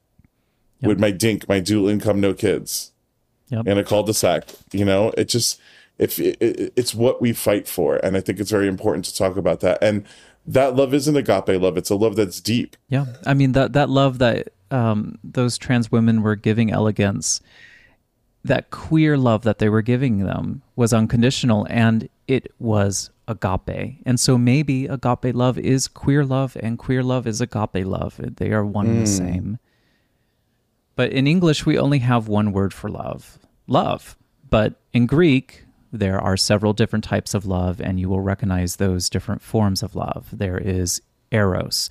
with 0.81 0.99
my 0.99 1.11
dink, 1.11 1.47
my 1.47 1.59
dual 1.59 1.87
income, 1.87 2.19
no 2.19 2.33
kids, 2.33 2.91
Yep. 3.49 3.67
in 3.67 3.77
a 3.77 3.83
cul-de-sac? 3.83 4.45
You 4.71 4.85
know, 4.85 5.11
it 5.15 5.25
just 5.25 5.59
if 5.97 6.19
it, 6.19 6.37
it, 6.41 6.73
it's 6.75 6.93
what 6.93 7.21
we 7.21 7.33
fight 7.33 7.67
for, 7.67 7.97
and 7.97 8.17
I 8.17 8.21
think 8.21 8.39
it's 8.39 8.51
very 8.51 8.67
important 8.67 9.05
to 9.05 9.15
talk 9.15 9.37
about 9.37 9.59
that. 9.61 9.81
And 9.81 10.05
that 10.45 10.75
love 10.75 10.93
isn't 10.93 11.15
agape 11.15 11.61
love; 11.61 11.77
it's 11.77 11.89
a 11.89 11.95
love 11.95 12.15
that's 12.15 12.41
deep. 12.41 12.75
Yeah, 12.89 13.05
I 13.25 13.33
mean 13.33 13.53
that 13.53 13.73
that 13.73 13.89
love 13.89 14.19
that 14.19 14.49
um, 14.71 15.19
those 15.23 15.57
trans 15.57 15.91
women 15.91 16.21
were 16.21 16.35
giving 16.35 16.71
Elegance, 16.71 17.41
that 18.43 18.71
queer 18.71 19.17
love 19.17 19.43
that 19.43 19.59
they 19.59 19.69
were 19.69 19.81
giving 19.81 20.19
them 20.19 20.63
was 20.75 20.93
unconditional, 20.93 21.67
and 21.69 22.09
it 22.27 22.51
was 22.59 23.09
agape. 23.27 24.01
And 24.05 24.19
so 24.19 24.37
maybe 24.37 24.87
agape 24.87 25.33
love 25.35 25.57
is 25.57 25.87
queer 25.87 26.25
love, 26.25 26.57
and 26.59 26.77
queer 26.77 27.03
love 27.03 27.27
is 27.27 27.39
agape 27.39 27.85
love. 27.85 28.19
They 28.19 28.51
are 28.51 28.65
one 28.65 28.87
and 28.87 29.01
the 29.01 29.07
same. 29.07 29.59
But 30.95 31.11
in 31.11 31.25
English, 31.25 31.65
we 31.65 31.77
only 31.77 31.99
have 31.99 32.27
one 32.27 32.51
word 32.51 32.73
for 32.73 32.89
love, 32.89 33.39
love. 33.67 34.17
But 34.49 34.75
in 34.91 35.07
Greek, 35.07 35.62
there 35.93 36.19
are 36.19 36.35
several 36.35 36.73
different 36.73 37.05
types 37.05 37.33
of 37.33 37.45
love, 37.45 37.79
and 37.79 37.99
you 37.99 38.09
will 38.09 38.19
recognize 38.19 38.75
those 38.75 39.09
different 39.09 39.41
forms 39.41 39.83
of 39.83 39.95
love. 39.95 40.27
There 40.33 40.57
is 40.57 41.01
eros, 41.31 41.89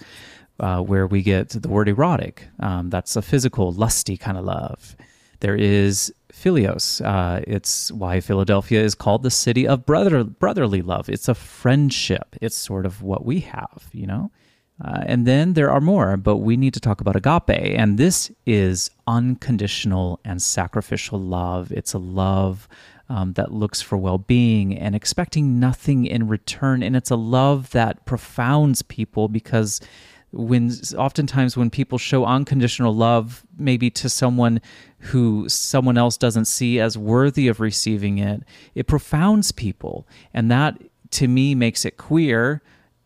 uh, 0.59 0.81
where 0.81 1.07
we 1.07 1.23
get 1.23 1.51
the 1.51 1.69
word 1.69 1.89
erotic. 1.89 2.49
Um, 2.59 2.91
that's 2.91 3.15
a 3.15 3.23
physical, 3.23 3.73
lusty 3.73 4.17
kind 4.17 4.37
of 4.37 4.45
love. 4.45 4.97
There 5.39 5.57
is 5.57 6.13
philios. 6.33 7.05
Uh, 7.05 7.43
it's 7.47 7.93
why 7.93 8.21
Philadelphia 8.21 8.83
is 8.83 8.95
called 8.95 9.23
the 9.23 9.31
city 9.31 9.67
of 9.67 9.87
brother 9.87 10.25
brotherly 10.25 10.83
love. 10.83 11.09
It's 11.09 11.29
a 11.29 11.35
friendship. 11.35 12.37
It's 12.41 12.57
sort 12.57 12.87
of 12.87 13.03
what 13.03 13.25
we 13.25 13.41
have, 13.41 13.89
you 13.93 14.07
know. 14.07 14.33
Uh, 14.85 15.03
and 15.07 15.27
then 15.27 15.53
there 15.53 15.71
are 15.71 15.81
more, 15.81 16.17
but 16.17 16.39
we 16.39 16.57
need 16.57 16.75
to 16.75 16.81
talk 16.81 17.01
about 17.01 17.15
agape. 17.15 17.79
And 17.79 17.99
this 17.99 18.33
is 18.47 18.91
unconditional 19.07 20.19
and 20.25 20.43
sacrificial 20.43 21.21
love. 21.21 21.71
It's 21.71 21.93
a 21.93 21.99
love 21.99 22.69
um, 23.13 23.35
that 23.35 23.53
looks 23.53 23.83
for 23.83 23.99
well 23.99 24.17
being 24.17 24.77
and 24.77 24.95
expecting 24.95 25.61
nothing 25.61 26.07
in 26.07 26.29
return. 26.29 26.83
And 26.83 26.97
it's 26.97 27.11
a 27.11 27.17
love 27.17 27.71
that 27.73 28.07
profounds 28.07 28.81
people 28.81 29.29
because 29.29 29.81
when 30.31 30.73
oftentimes 30.97 31.55
when 31.55 31.69
people 31.69 31.99
show 31.99 32.25
unconditional 32.25 32.95
love 32.95 33.45
maybe 33.59 33.91
to 33.91 34.09
someone 34.09 34.63
who 34.97 35.47
someone 35.47 35.99
else 35.99 36.17
doesn't 36.17 36.47
see 36.47 36.81
as 36.81 36.97
worthy 36.97 37.49
of 37.49 37.61
receiving 37.61 38.17
it 38.17 38.43
it 38.75 38.87
profounds 38.87 39.53
people. 39.53 40.07
And 40.33 40.51
that 40.51 40.79
to 41.11 41.29
me 41.29 41.55
makes 41.55 41.85
it 41.85 41.99
queer 41.99 42.63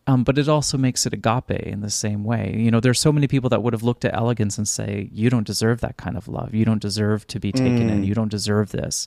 um, 0.09 0.23
but 0.23 0.37
it 0.37 0.47
also 0.47 0.77
makes 0.77 1.05
it 1.05 1.13
agape 1.13 1.51
in 1.51 1.81
the 1.81 1.89
same 1.89 2.23
way. 2.23 2.55
You 2.57 2.71
know 2.71 2.79
there's 2.79 3.01
so 3.01 3.11
many 3.11 3.27
people 3.27 3.49
that 3.49 3.61
would 3.61 3.73
have 3.73 3.83
looked 3.83 4.05
at 4.05 4.13
Elegance 4.13 4.57
and 4.57 4.65
say 4.65 5.09
you 5.11 5.29
don't 5.29 5.45
deserve 5.45 5.81
that 5.81 5.97
kind 5.97 6.15
of 6.15 6.29
love. 6.29 6.53
You 6.53 6.63
don't 6.63 6.81
deserve 6.81 7.27
to 7.27 7.41
be 7.41 7.51
taken 7.51 7.89
in. 7.89 8.05
You 8.05 8.13
don't 8.13 8.31
deserve 8.31 8.71
this 8.71 9.05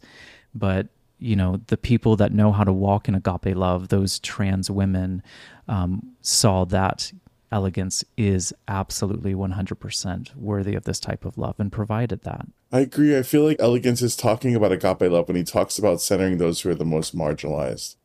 but 0.55 0.89
you 1.19 1.37
know 1.37 1.61
the 1.67 1.77
people 1.77 2.17
that 2.17 2.33
know 2.33 2.53
how 2.53 2.65
to 2.65 2.73
walk 2.73 3.09
in 3.09 3.15
agape 3.15 3.55
love 3.55 3.89
those 3.89 4.19
trans 4.19 4.71
women 4.71 5.23
um, 5.69 6.15
saw 6.23 6.65
that 6.65 7.13
Elegance 7.53 8.05
is 8.17 8.53
absolutely 8.69 9.35
100% 9.35 10.37
worthy 10.37 10.77
of 10.77 10.85
this 10.85 11.01
type 11.01 11.25
of 11.25 11.37
love 11.37 11.57
and 11.59 11.73
provided 11.73 12.23
that. 12.23 12.47
I 12.71 12.81
agree. 12.81 13.19
I 13.19 13.23
feel 13.23 13.45
like 13.45 13.57
Elegance 13.59 14.03
is 14.03 14.15
talking 14.15 14.55
about 14.55 14.71
agape 14.71 15.11
love 15.11 15.27
when 15.27 15.37
he 15.37 15.43
talks 15.43 15.77
about 15.77 16.01
centering 16.01 16.39
those 16.39 16.61
who 16.61 16.71
are 16.71 16.77
the 16.77 16.85
most 16.85 17.17
marginalized. 17.17 17.97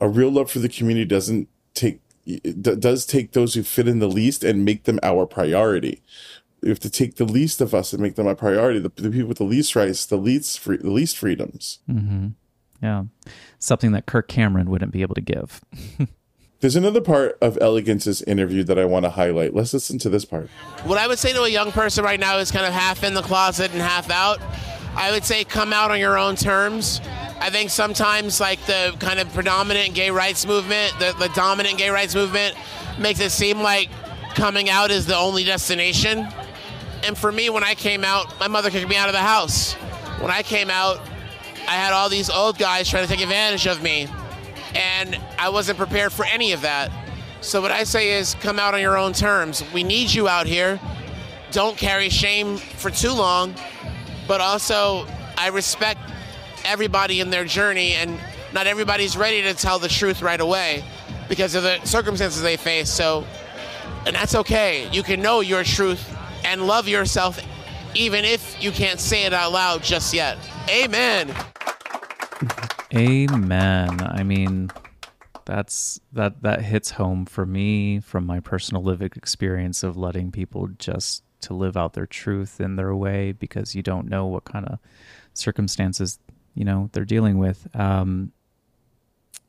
A 0.00 0.08
real 0.08 0.30
love 0.30 0.50
for 0.50 0.58
the 0.58 0.70
community 0.70 1.04
doesn't 1.04 1.48
take 1.74 2.00
d- 2.24 2.76
does 2.76 3.04
take 3.04 3.32
those 3.32 3.54
who 3.54 3.62
fit 3.62 3.88
in 3.88 3.98
the 3.98 4.08
least 4.08 4.44
and 4.44 4.64
make 4.64 4.84
them 4.84 4.98
our 5.02 5.26
priority. 5.26 6.02
We 6.62 6.68
have 6.68 6.80
to 6.80 6.90
take 6.90 7.16
the 7.16 7.24
least 7.24 7.60
of 7.60 7.74
us 7.74 7.92
and 7.92 8.00
make 8.00 8.14
them 8.14 8.26
a 8.26 8.34
priority. 8.34 8.78
The, 8.78 8.92
the 8.94 9.10
people 9.10 9.28
with 9.28 9.38
the 9.38 9.44
least 9.44 9.74
rights, 9.74 10.06
the 10.06 10.16
least 10.16 10.58
free, 10.60 10.76
the 10.76 10.90
least 10.90 11.16
freedoms. 11.16 11.80
Mm-hmm. 11.90 12.28
Yeah. 12.82 13.04
Something 13.58 13.92
that 13.92 14.06
Kirk 14.06 14.28
Cameron 14.28 14.70
wouldn't 14.70 14.92
be 14.92 15.02
able 15.02 15.14
to 15.14 15.20
give. 15.20 15.60
There's 16.60 16.76
another 16.76 17.00
part 17.00 17.36
of 17.40 17.58
Elegance's 17.60 18.22
interview 18.22 18.62
that 18.64 18.78
I 18.78 18.84
want 18.84 19.04
to 19.04 19.10
highlight. 19.10 19.52
Let's 19.52 19.74
listen 19.74 19.98
to 19.98 20.08
this 20.08 20.24
part. 20.24 20.48
What 20.84 20.96
I 20.96 21.08
would 21.08 21.18
say 21.18 21.32
to 21.32 21.42
a 21.42 21.48
young 21.48 21.72
person 21.72 22.04
right 22.04 22.20
now 22.20 22.38
is 22.38 22.52
kind 22.52 22.64
of 22.64 22.72
half 22.72 23.02
in 23.02 23.14
the 23.14 23.22
closet 23.22 23.72
and 23.72 23.80
half 23.80 24.10
out. 24.10 24.38
I 24.94 25.10
would 25.10 25.24
say 25.24 25.42
come 25.42 25.72
out 25.72 25.90
on 25.90 25.98
your 25.98 26.16
own 26.16 26.36
terms. 26.36 27.00
I 27.40 27.50
think 27.50 27.70
sometimes 27.70 28.38
like 28.38 28.64
the 28.66 28.94
kind 29.00 29.18
of 29.18 29.32
predominant 29.34 29.94
gay 29.94 30.10
rights 30.10 30.46
movement, 30.46 30.94
the, 31.00 31.12
the 31.18 31.28
dominant 31.34 31.78
gay 31.78 31.90
rights 31.90 32.14
movement, 32.14 32.54
makes 32.96 33.18
it 33.18 33.30
seem 33.30 33.60
like 33.60 33.88
coming 34.34 34.70
out 34.70 34.92
is 34.92 35.06
the 35.06 35.16
only 35.16 35.42
destination. 35.42 36.28
And 37.04 37.18
for 37.18 37.32
me, 37.32 37.50
when 37.50 37.64
I 37.64 37.74
came 37.74 38.04
out, 38.04 38.38
my 38.38 38.48
mother 38.48 38.70
kicked 38.70 38.88
me 38.88 38.96
out 38.96 39.08
of 39.08 39.12
the 39.12 39.18
house. 39.18 39.74
When 40.20 40.30
I 40.30 40.42
came 40.42 40.70
out, 40.70 41.00
I 41.66 41.74
had 41.74 41.92
all 41.92 42.08
these 42.08 42.30
old 42.30 42.58
guys 42.58 42.88
trying 42.88 43.06
to 43.06 43.12
take 43.12 43.22
advantage 43.22 43.66
of 43.66 43.82
me. 43.82 44.08
And 44.74 45.18
I 45.38 45.48
wasn't 45.48 45.78
prepared 45.78 46.12
for 46.12 46.24
any 46.24 46.52
of 46.52 46.62
that. 46.62 46.90
So 47.40 47.60
what 47.60 47.72
I 47.72 47.84
say 47.84 48.12
is 48.18 48.34
come 48.34 48.58
out 48.58 48.74
on 48.74 48.80
your 48.80 48.96
own 48.96 49.12
terms. 49.12 49.64
We 49.72 49.82
need 49.82 50.12
you 50.12 50.28
out 50.28 50.46
here. 50.46 50.80
Don't 51.50 51.76
carry 51.76 52.08
shame 52.08 52.56
for 52.56 52.90
too 52.90 53.12
long. 53.12 53.54
But 54.28 54.40
also, 54.40 55.06
I 55.36 55.48
respect 55.48 56.00
everybody 56.64 57.20
in 57.20 57.30
their 57.30 57.44
journey, 57.44 57.94
and 57.94 58.18
not 58.54 58.68
everybody's 58.68 59.16
ready 59.16 59.42
to 59.42 59.54
tell 59.54 59.80
the 59.80 59.88
truth 59.88 60.22
right 60.22 60.40
away 60.40 60.84
because 61.28 61.54
of 61.54 61.64
the 61.64 61.84
circumstances 61.84 62.42
they 62.42 62.56
face. 62.56 62.88
So, 62.88 63.26
and 64.06 64.14
that's 64.14 64.34
okay. 64.36 64.88
You 64.92 65.02
can 65.02 65.20
know 65.20 65.40
your 65.40 65.64
truth 65.64 66.16
and 66.44 66.66
love 66.66 66.88
yourself 66.88 67.40
even 67.94 68.24
if 68.24 68.62
you 68.62 68.70
can't 68.70 69.00
say 69.00 69.24
it 69.24 69.32
out 69.32 69.52
loud 69.52 69.82
just 69.82 70.14
yet. 70.14 70.38
Amen. 70.68 71.34
Amen. 72.94 74.00
I 74.00 74.22
mean, 74.22 74.70
that's 75.44 76.00
that 76.12 76.42
that 76.42 76.62
hits 76.62 76.92
home 76.92 77.26
for 77.26 77.44
me 77.44 78.00
from 78.00 78.24
my 78.26 78.40
personal 78.40 78.82
living 78.82 79.10
experience 79.16 79.82
of 79.82 79.96
letting 79.96 80.30
people 80.30 80.68
just 80.78 81.22
to 81.40 81.54
live 81.54 81.76
out 81.76 81.94
their 81.94 82.06
truth 82.06 82.60
in 82.60 82.76
their 82.76 82.94
way 82.94 83.32
because 83.32 83.74
you 83.74 83.82
don't 83.82 84.08
know 84.08 84.26
what 84.26 84.44
kind 84.44 84.66
of 84.66 84.78
circumstances 85.34 86.18
you 86.54 86.64
know 86.64 86.88
they're 86.92 87.04
dealing 87.04 87.38
with. 87.38 87.66
Um, 87.74 88.32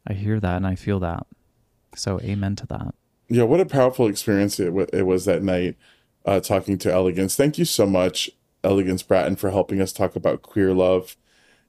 I 0.08 0.14
hear 0.14 0.40
that 0.40 0.58
and 0.58 0.68
I 0.68 0.76
feel 0.76 1.00
that. 1.00 1.26
So 1.96 2.20
amen 2.22 2.56
to 2.58 2.66
that. 2.68 2.96
Yeah, 3.30 3.44
what 3.44 3.60
a 3.60 3.66
powerful 3.66 4.08
experience 4.08 4.60
it, 4.60 4.74
wa- 4.74 4.86
it 4.92 5.04
was 5.04 5.26
that 5.26 5.44
night 5.44 5.78
uh, 6.26 6.40
talking 6.40 6.78
to 6.80 6.92
Elegance. 6.92 7.36
Thank 7.36 7.58
you 7.58 7.66
so 7.66 7.86
much, 7.86 8.30
Elegance 8.64 9.04
Bratton, 9.04 9.36
for 9.36 9.52
helping 9.52 9.82
us 9.82 9.92
talk 9.92 10.16
about 10.16 10.42
queer 10.42 10.74
love. 10.74 11.16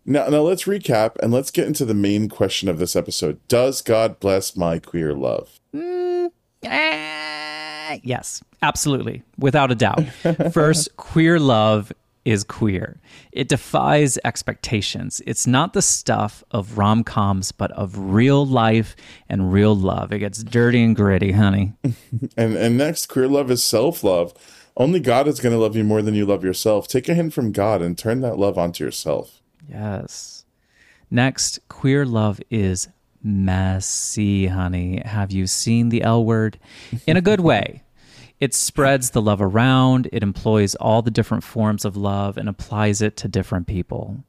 Now, 0.07 0.29
now 0.29 0.41
let's 0.41 0.65
recap 0.65 1.17
and 1.23 1.33
let's 1.33 1.51
get 1.51 1.67
into 1.67 1.85
the 1.85 1.95
main 1.95 2.29
question 2.29 2.69
of 2.69 2.79
this 2.79 2.95
episode. 2.95 3.41
Does 3.49 3.81
God 3.81 4.21
bless 4.21 4.57
my 4.57 4.79
queer 4.79 5.15
love? 5.15 5.59
Eh, 6.63 7.99
yes, 8.03 8.43
absolutely, 8.63 9.23
without 9.39 9.71
a 9.71 9.75
doubt. 9.75 10.05
First, 10.53 10.97
queer 10.97 11.39
love 11.39 11.93
is 12.25 12.45
queer. 12.45 13.01
It 13.33 13.49
defies 13.49 14.19
expectations. 14.25 15.21
It's 15.27 15.47
not 15.47 15.73
the 15.73 15.83
stuff 15.83 16.43
of 16.51 16.79
rom 16.79 17.05
coms, 17.05 17.53
but 17.53 17.71
of 17.73 17.97
real 17.99 18.47
life 18.47 18.97
and 19.29 19.53
real 19.53 19.75
love. 19.75 20.13
It 20.13 20.21
gets 20.21 20.43
dirty 20.43 20.83
and 20.83 20.97
gritty, 20.97 21.33
honey. 21.33 21.75
And 22.37 22.57
and 22.57 22.77
next, 22.77 23.07
queer 23.07 23.29
love 23.29 23.51
is 23.51 23.63
self 23.63 24.03
love. 24.03 24.33
Only 24.77 24.99
God 24.99 25.29
is 25.29 25.39
going 25.39 25.53
to 25.55 25.59
love 25.59 25.77
you 25.77 25.85
more 25.85 26.03
than 26.03 26.15
you 26.15 26.27
love 26.27 26.43
yourself. 26.43 26.89
Take 26.89 27.09
a 27.09 27.15
hint 27.15 27.33
from 27.33 27.53
God 27.53 27.81
and 27.81 27.97
turn 27.97 28.21
that 28.23 28.39
love 28.39 28.59
onto 28.59 28.83
yourself. 28.83 29.41
Yes. 29.69 30.45
Next, 31.11 31.61
queer 31.69 32.05
love 32.05 32.41
is 32.51 32.89
messy, 33.23 34.49
honey. 34.49 35.01
Have 35.05 35.31
you 35.31 35.47
seen 35.47 35.91
the 35.91 36.03
L 36.03 36.25
word? 36.25 36.59
In 37.07 37.17
a 37.17 37.21
good 37.21 37.41
way. 37.53 37.84
It 38.41 38.55
spreads 38.55 39.11
the 39.11 39.23
love 39.23 39.41
around, 39.41 40.09
it 40.13 40.23
employs 40.23 40.75
all 40.75 41.03
the 41.03 41.11
different 41.11 41.45
forms 41.45 41.85
of 41.85 41.97
love 41.97 42.37
and 42.37 42.49
applies 42.49 43.01
it 43.01 43.17
to 43.19 43.29
different 43.29 43.67
people. 43.67 44.25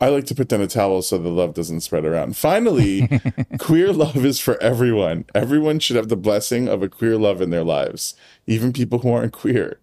I 0.00 0.08
like 0.08 0.26
to 0.26 0.34
put 0.34 0.48
down 0.48 0.60
a 0.60 0.66
towel 0.66 1.00
so 1.02 1.16
the 1.16 1.28
love 1.28 1.54
doesn't 1.54 1.82
spread 1.82 2.04
around. 2.04 2.36
Finally, 2.36 3.08
queer 3.58 3.92
love 3.92 4.24
is 4.24 4.40
for 4.40 4.60
everyone. 4.60 5.26
Everyone 5.32 5.78
should 5.78 5.94
have 5.94 6.08
the 6.08 6.16
blessing 6.16 6.66
of 6.66 6.82
a 6.82 6.88
queer 6.88 7.16
love 7.16 7.40
in 7.40 7.50
their 7.50 7.62
lives, 7.62 8.14
even 8.46 8.72
people 8.72 8.98
who 8.98 9.12
aren't 9.12 9.32
queer. 9.32 9.78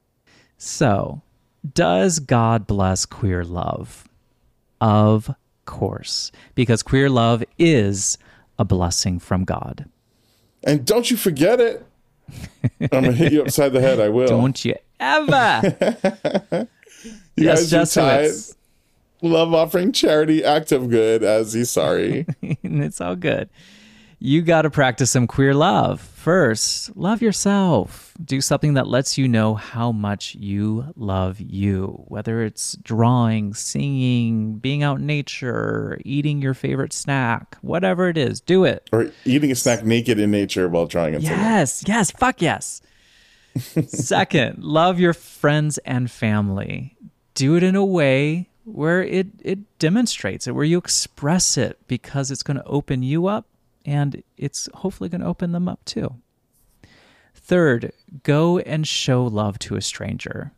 So, 0.58 1.22
does 1.74 2.19
God 2.19 2.67
bless 2.67 3.06
queer 3.06 3.45
love? 3.45 4.10
Of 4.82 5.34
course, 5.63 6.34
because 6.54 6.84
queer 6.84 7.10
love 7.10 7.43
is 7.58 8.17
a 8.58 8.65
blessing 8.65 9.19
from 9.19 9.45
God. 9.45 9.86
And 10.65 10.86
don't 10.86 11.10
you 11.10 11.15
forget 11.15 11.62
it. 11.62 11.86
I'm 12.82 12.88
gonna 12.88 13.12
hit 13.12 13.32
you 13.34 13.42
upside 13.44 13.74
the 13.74 13.82
head. 13.82 14.00
I 14.00 14.10
will. 14.10 14.28
Don't 14.28 14.63
you 14.65 14.76
ever? 15.00 15.62
you 17.36 17.46
yes, 17.46 17.72
guys 17.72 17.94
Jesuits. 17.96 18.56
love 19.22 19.54
offering 19.54 19.92
charity, 19.92 20.44
act 20.44 20.72
of 20.72 20.89
good, 20.89 21.24
as 21.24 21.54
he's 21.54 21.70
sorry. 21.72 22.26
it's 22.42 23.02
all 23.02 23.15
good. 23.15 23.50
You 24.21 24.41
got 24.41 24.63
to 24.63 24.69
practice 24.69 25.12
some 25.12 25.27
queer 25.27 25.53
love. 25.53 26.01
First, 26.01 26.93
love 26.97 27.21
yourself. 27.21 28.13
Do 28.21 28.41
something 28.41 28.73
that 28.73 28.86
lets 28.86 29.17
you 29.17 29.29
know 29.29 29.55
how 29.55 29.93
much 29.93 30.36
you 30.36 30.91
love 30.97 31.39
you, 31.39 32.03
whether 32.10 32.43
it's 32.43 32.75
drawing, 32.82 33.53
singing, 33.53 34.55
being 34.58 34.84
out 34.84 34.99
in 34.99 35.05
nature, 35.05 36.01
eating 36.03 36.41
your 36.41 36.53
favorite 36.53 36.91
snack, 36.91 37.58
whatever 37.62 38.10
it 38.10 38.17
is, 38.17 38.41
do 38.41 38.65
it. 38.65 38.89
or 38.91 39.10
eating 39.23 39.53
a 39.53 39.55
snack 39.55 39.86
naked 39.86 40.19
in 40.19 40.32
nature 40.32 40.67
while 40.67 40.86
drawing 40.86 41.13
it. 41.13 41.21
Yes, 41.21 41.86
yes, 41.88 42.12
fuck 42.12 42.41
yes. 42.41 42.82
Second, 43.88 44.62
love 44.62 44.99
your 44.99 45.13
friends 45.13 45.77
and 45.79 46.12
family. 46.12 46.97
Do 47.36 47.55
it 47.55 47.63
in 47.63 47.77
a 47.77 47.86
way 47.86 48.49
where 48.65 49.01
it 49.01 49.27
it 49.39 49.79
demonstrates 49.79 50.45
it, 50.45 50.51
where 50.51 50.65
you 50.65 50.77
express 50.77 51.58
it 51.58 51.79
because 51.88 52.32
it's 52.32 52.43
going 52.43 52.58
to 52.58 52.65
open 52.65 53.01
you 53.01 53.27
up 53.27 53.45
and 53.89 54.21
it's 54.38 54.69
hopefully 54.75 55.10
going 55.10 55.21
to 55.21 55.28
open 55.28 55.52
them 55.52 55.67
up 55.67 55.84
too. 55.84 56.13
Third, 57.34 57.91
go 58.21 58.60
and 58.60 58.88
show 58.88 59.25
love 59.25 59.58
to 59.60 59.75
a 59.75 59.82
stranger. 59.82 60.52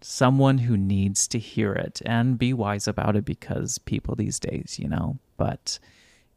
Someone 0.00 0.56
who 0.56 0.78
needs 0.78 1.28
to 1.28 1.38
hear 1.38 1.74
it 1.74 2.00
and 2.06 2.38
be 2.38 2.54
wise 2.54 2.88
about 2.88 3.14
it 3.14 3.26
because 3.26 3.76
people 3.76 4.14
these 4.14 4.40
days, 4.40 4.78
you 4.78 4.88
know. 4.88 5.18
But 5.36 5.78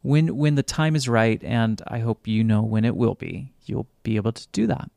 when 0.01 0.35
when 0.35 0.55
the 0.55 0.63
time 0.63 0.93
is 0.97 1.07
right 1.07 1.41
and 1.41 1.81
I 1.87 1.99
hope 1.99 2.27
you 2.27 2.43
know 2.43 2.61
when 2.61 2.83
it 2.83 2.97
will 2.97 3.15
be, 3.15 3.53
you'll 3.65 3.87
be 4.03 4.17
able 4.17 4.33
to 4.33 4.47
do 4.51 4.67
that. 4.67 4.91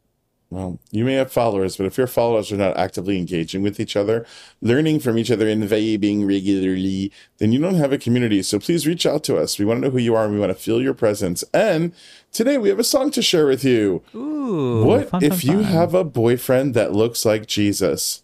Well, 0.51 0.79
you 0.91 1.05
may 1.05 1.15
have 1.15 1.31
followers, 1.31 1.77
but 1.77 1.85
if 1.85 1.99
your 1.99 2.07
followers 2.07 2.51
are 2.51 2.57
not 2.57 2.77
actively 2.79 3.19
engaging 3.19 3.61
with 3.61 3.79
each 3.79 3.97
other, 3.97 4.25
learning 4.63 5.01
from 5.01 5.19
each 5.19 5.31
other, 5.31 5.47
and 5.47 5.63
vibing 5.63 6.27
regularly, 6.27 7.13
then 7.37 7.53
you 7.53 7.61
don't 7.61 7.75
have 7.75 7.93
a 7.93 7.99
community. 7.99 8.43
So 8.43 8.59
please 8.59 8.87
reach 8.87 9.05
out 9.05 9.25
to 9.25 9.37
us. 9.37 9.59
We 9.59 9.67
want 9.67 9.83
to 9.83 9.89
know 9.89 9.91
who 9.91 9.99
you 9.99 10.15
are 10.15 10.25
and 10.25 10.33
we 10.33 10.41
want 10.41 10.51
to 10.51 10.63
feel 10.63 10.81
your 10.81 10.95
presence. 10.95 11.45
And 11.53 11.93
today 12.33 12.57
we 12.57 12.71
have 12.71 12.79
a 12.79 12.85
song 12.85 13.11
to 13.11 13.21
share 13.21 13.47
with 13.47 13.63
you. 13.63 14.03
Ooh, 14.15 14.85
what 14.85 15.11
fun, 15.11 15.23
if 15.23 15.43
fun, 15.43 15.51
you 15.57 15.63
fun. 15.63 15.73
have 15.73 15.93
a 15.93 16.05
boyfriend 16.05 16.73
that 16.75 16.93
looks 16.93 17.27
like 17.27 17.47
Jesus? 17.47 18.23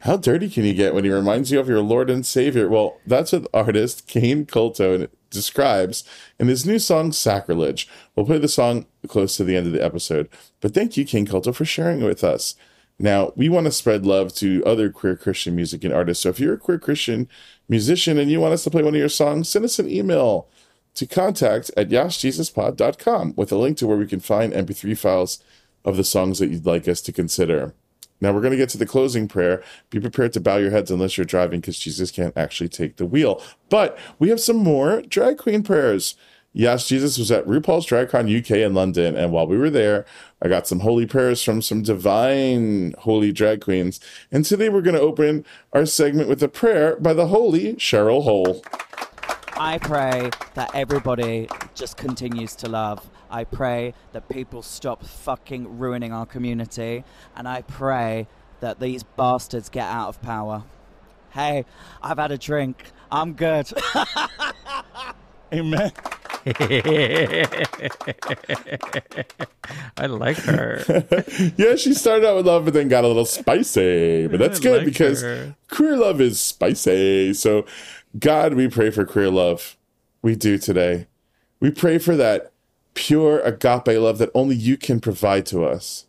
How 0.00 0.16
dirty 0.16 0.50
can 0.50 0.64
you 0.64 0.74
get 0.74 0.94
when 0.94 1.04
he 1.04 1.10
reminds 1.10 1.50
you 1.50 1.58
of 1.58 1.68
your 1.68 1.80
Lord 1.80 2.08
and 2.08 2.24
Savior? 2.24 2.68
Well, 2.68 3.00
that's 3.06 3.32
what 3.32 3.48
artist 3.52 4.06
Kane 4.06 4.46
Colto 4.46 5.08
describes 5.34 6.04
in 6.38 6.48
his 6.48 6.64
new 6.64 6.78
song 6.78 7.12
Sacrilege. 7.12 7.88
We'll 8.16 8.26
play 8.26 8.38
the 8.38 8.48
song 8.48 8.86
close 9.06 9.36
to 9.36 9.44
the 9.44 9.56
end 9.56 9.66
of 9.66 9.72
the 9.72 9.84
episode. 9.84 10.28
But 10.60 10.72
thank 10.72 10.96
you, 10.96 11.04
King 11.04 11.26
Colto, 11.26 11.54
for 11.54 11.66
sharing 11.66 12.00
it 12.00 12.06
with 12.06 12.24
us. 12.24 12.54
Now, 12.98 13.32
we 13.34 13.48
want 13.48 13.66
to 13.66 13.72
spread 13.72 14.06
love 14.06 14.32
to 14.36 14.62
other 14.64 14.88
queer 14.88 15.16
Christian 15.16 15.56
music 15.56 15.84
and 15.84 15.92
artists. 15.92 16.22
So 16.22 16.28
if 16.28 16.38
you're 16.38 16.54
a 16.54 16.58
queer 16.58 16.78
Christian 16.78 17.28
musician 17.68 18.18
and 18.18 18.30
you 18.30 18.40
want 18.40 18.54
us 18.54 18.64
to 18.64 18.70
play 18.70 18.82
one 18.82 18.94
of 18.94 19.00
your 19.00 19.08
songs, 19.08 19.48
send 19.48 19.64
us 19.64 19.78
an 19.78 19.90
email 19.90 20.48
to 20.94 21.06
contact 21.06 21.70
at 21.76 21.88
yassjesuspod.com 21.88 23.34
with 23.36 23.50
a 23.50 23.56
link 23.56 23.78
to 23.78 23.86
where 23.86 23.96
we 23.96 24.06
can 24.06 24.20
find 24.20 24.52
MP3 24.52 24.96
files 24.96 25.42
of 25.84 25.96
the 25.96 26.04
songs 26.04 26.38
that 26.38 26.50
you'd 26.50 26.66
like 26.66 26.86
us 26.86 27.00
to 27.02 27.12
consider. 27.12 27.74
Now 28.24 28.32
we're 28.32 28.40
going 28.40 28.52
to 28.52 28.56
get 28.56 28.70
to 28.70 28.78
the 28.78 28.86
closing 28.86 29.28
prayer. 29.28 29.62
Be 29.90 30.00
prepared 30.00 30.32
to 30.32 30.40
bow 30.40 30.56
your 30.56 30.70
heads 30.70 30.90
unless 30.90 31.18
you're 31.18 31.26
driving 31.26 31.60
because 31.60 31.78
Jesus 31.78 32.10
can't 32.10 32.34
actually 32.38 32.70
take 32.70 32.96
the 32.96 33.04
wheel. 33.04 33.42
But 33.68 33.98
we 34.18 34.30
have 34.30 34.40
some 34.40 34.56
more 34.56 35.02
drag 35.02 35.36
queen 35.36 35.62
prayers. 35.62 36.16
Yes, 36.54 36.88
Jesus 36.88 37.18
was 37.18 37.30
at 37.30 37.44
RuPaul's 37.44 37.86
DragCon 37.86 38.34
UK 38.34 38.52
in 38.52 38.72
London, 38.72 39.14
and 39.14 39.30
while 39.30 39.46
we 39.46 39.58
were 39.58 39.68
there, 39.68 40.06
I 40.40 40.48
got 40.48 40.66
some 40.66 40.80
holy 40.80 41.04
prayers 41.04 41.42
from 41.42 41.60
some 41.60 41.82
divine 41.82 42.94
holy 43.00 43.30
drag 43.30 43.60
queens. 43.60 44.00
And 44.32 44.42
today 44.42 44.70
we're 44.70 44.80
going 44.80 44.96
to 44.96 45.02
open 45.02 45.44
our 45.74 45.84
segment 45.84 46.30
with 46.30 46.42
a 46.42 46.48
prayer 46.48 46.96
by 46.96 47.12
the 47.12 47.26
holy 47.26 47.74
Cheryl 47.74 48.22
Hole. 48.22 48.62
I 49.56 49.78
pray 49.78 50.30
that 50.54 50.70
everybody 50.74 51.48
just 51.74 51.98
continues 51.98 52.56
to 52.56 52.70
love. 52.70 53.06
I 53.30 53.44
pray 53.44 53.94
that 54.12 54.28
people 54.28 54.62
stop 54.62 55.04
fucking 55.04 55.78
ruining 55.78 56.12
our 56.12 56.26
community. 56.26 57.04
And 57.36 57.48
I 57.48 57.62
pray 57.62 58.26
that 58.60 58.80
these 58.80 59.02
bastards 59.02 59.68
get 59.68 59.86
out 59.86 60.08
of 60.08 60.22
power. 60.22 60.64
Hey, 61.30 61.64
I've 62.02 62.18
had 62.18 62.30
a 62.30 62.38
drink. 62.38 62.84
I'm 63.10 63.34
good. 63.34 63.70
Amen. 65.52 65.92
I 69.96 70.06
like 70.06 70.36
her. 70.38 70.84
yeah, 71.56 71.76
she 71.76 71.94
started 71.94 72.26
out 72.26 72.36
with 72.36 72.46
love, 72.46 72.64
but 72.66 72.74
then 72.74 72.88
got 72.88 73.04
a 73.04 73.06
little 73.06 73.24
spicy. 73.24 74.26
But 74.26 74.40
that's 74.40 74.60
I 74.60 74.62
good 74.62 74.76
like 74.78 74.86
because 74.86 75.22
her. 75.22 75.56
queer 75.70 75.96
love 75.96 76.20
is 76.20 76.38
spicy. 76.40 77.32
So, 77.34 77.64
God, 78.18 78.54
we 78.54 78.68
pray 78.68 78.90
for 78.90 79.04
queer 79.04 79.30
love. 79.30 79.76
We 80.22 80.36
do 80.36 80.58
today. 80.58 81.06
We 81.60 81.70
pray 81.70 81.98
for 81.98 82.16
that 82.16 82.52
pure 82.94 83.40
agape 83.40 83.98
love 83.98 84.18
that 84.18 84.30
only 84.34 84.56
you 84.56 84.76
can 84.76 85.00
provide 85.00 85.46
to 85.46 85.64
us. 85.64 86.06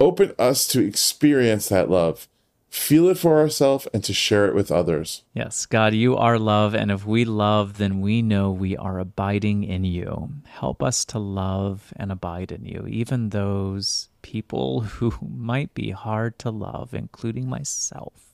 Open 0.00 0.34
us 0.38 0.66
to 0.68 0.84
experience 0.84 1.68
that 1.68 1.90
love, 1.90 2.26
feel 2.70 3.08
it 3.08 3.18
for 3.18 3.38
ourselves, 3.38 3.86
and 3.92 4.02
to 4.04 4.14
share 4.14 4.46
it 4.46 4.54
with 4.54 4.72
others. 4.72 5.24
Yes, 5.34 5.66
God, 5.66 5.92
you 5.92 6.16
are 6.16 6.38
love, 6.38 6.74
and 6.74 6.90
if 6.90 7.04
we 7.04 7.24
love, 7.26 7.76
then 7.76 8.00
we 8.00 8.22
know 8.22 8.50
we 8.50 8.76
are 8.76 8.98
abiding 8.98 9.62
in 9.64 9.84
you. 9.84 10.30
Help 10.46 10.82
us 10.82 11.04
to 11.06 11.18
love 11.18 11.92
and 11.96 12.10
abide 12.10 12.50
in 12.50 12.64
you, 12.64 12.86
even 12.88 13.28
those 13.28 14.08
people 14.22 14.80
who 14.80 15.12
might 15.36 15.74
be 15.74 15.90
hard 15.90 16.38
to 16.38 16.50
love, 16.50 16.94
including 16.94 17.48
myself. 17.48 18.29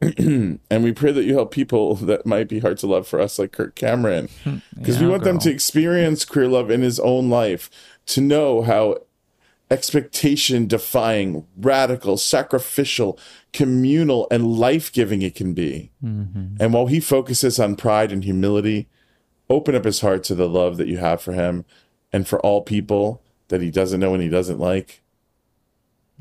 and 0.00 0.60
we 0.70 0.92
pray 0.92 1.12
that 1.12 1.24
you 1.24 1.34
help 1.34 1.50
people 1.52 1.94
that 1.96 2.26
might 2.26 2.48
be 2.48 2.58
hard 2.60 2.78
to 2.78 2.86
love 2.86 3.08
for 3.08 3.20
us, 3.20 3.38
like 3.38 3.52
Kirk 3.52 3.74
Cameron, 3.74 4.28
because 4.78 5.00
we 5.00 5.06
Yeah, 5.06 5.10
want 5.10 5.24
them 5.24 5.38
to 5.40 5.50
experience 5.50 6.24
queer 6.24 6.48
love 6.48 6.70
in 6.70 6.82
his 6.82 7.00
own 7.00 7.30
life, 7.30 7.70
to 8.06 8.20
know 8.20 8.62
how 8.62 8.98
expectation 9.70 10.66
defying, 10.66 11.46
radical, 11.56 12.16
sacrificial, 12.16 13.18
communal, 13.52 14.28
and 14.30 14.58
life 14.58 14.92
giving 14.92 15.22
it 15.22 15.34
can 15.34 15.54
be. 15.54 15.90
Mm-hmm. 16.04 16.56
And 16.60 16.72
while 16.72 16.86
he 16.86 17.00
focuses 17.00 17.58
on 17.58 17.74
pride 17.76 18.12
and 18.12 18.22
humility, 18.22 18.88
open 19.48 19.74
up 19.74 19.84
his 19.84 20.00
heart 20.00 20.24
to 20.24 20.34
the 20.34 20.48
love 20.48 20.76
that 20.76 20.88
you 20.88 20.98
have 20.98 21.20
for 21.22 21.32
him 21.32 21.64
and 22.12 22.28
for 22.28 22.38
all 22.40 22.62
people 22.62 23.22
that 23.48 23.62
he 23.62 23.70
doesn't 23.70 24.00
know 24.00 24.14
and 24.14 24.22
he 24.22 24.28
doesn't 24.28 24.58
like. 24.58 25.02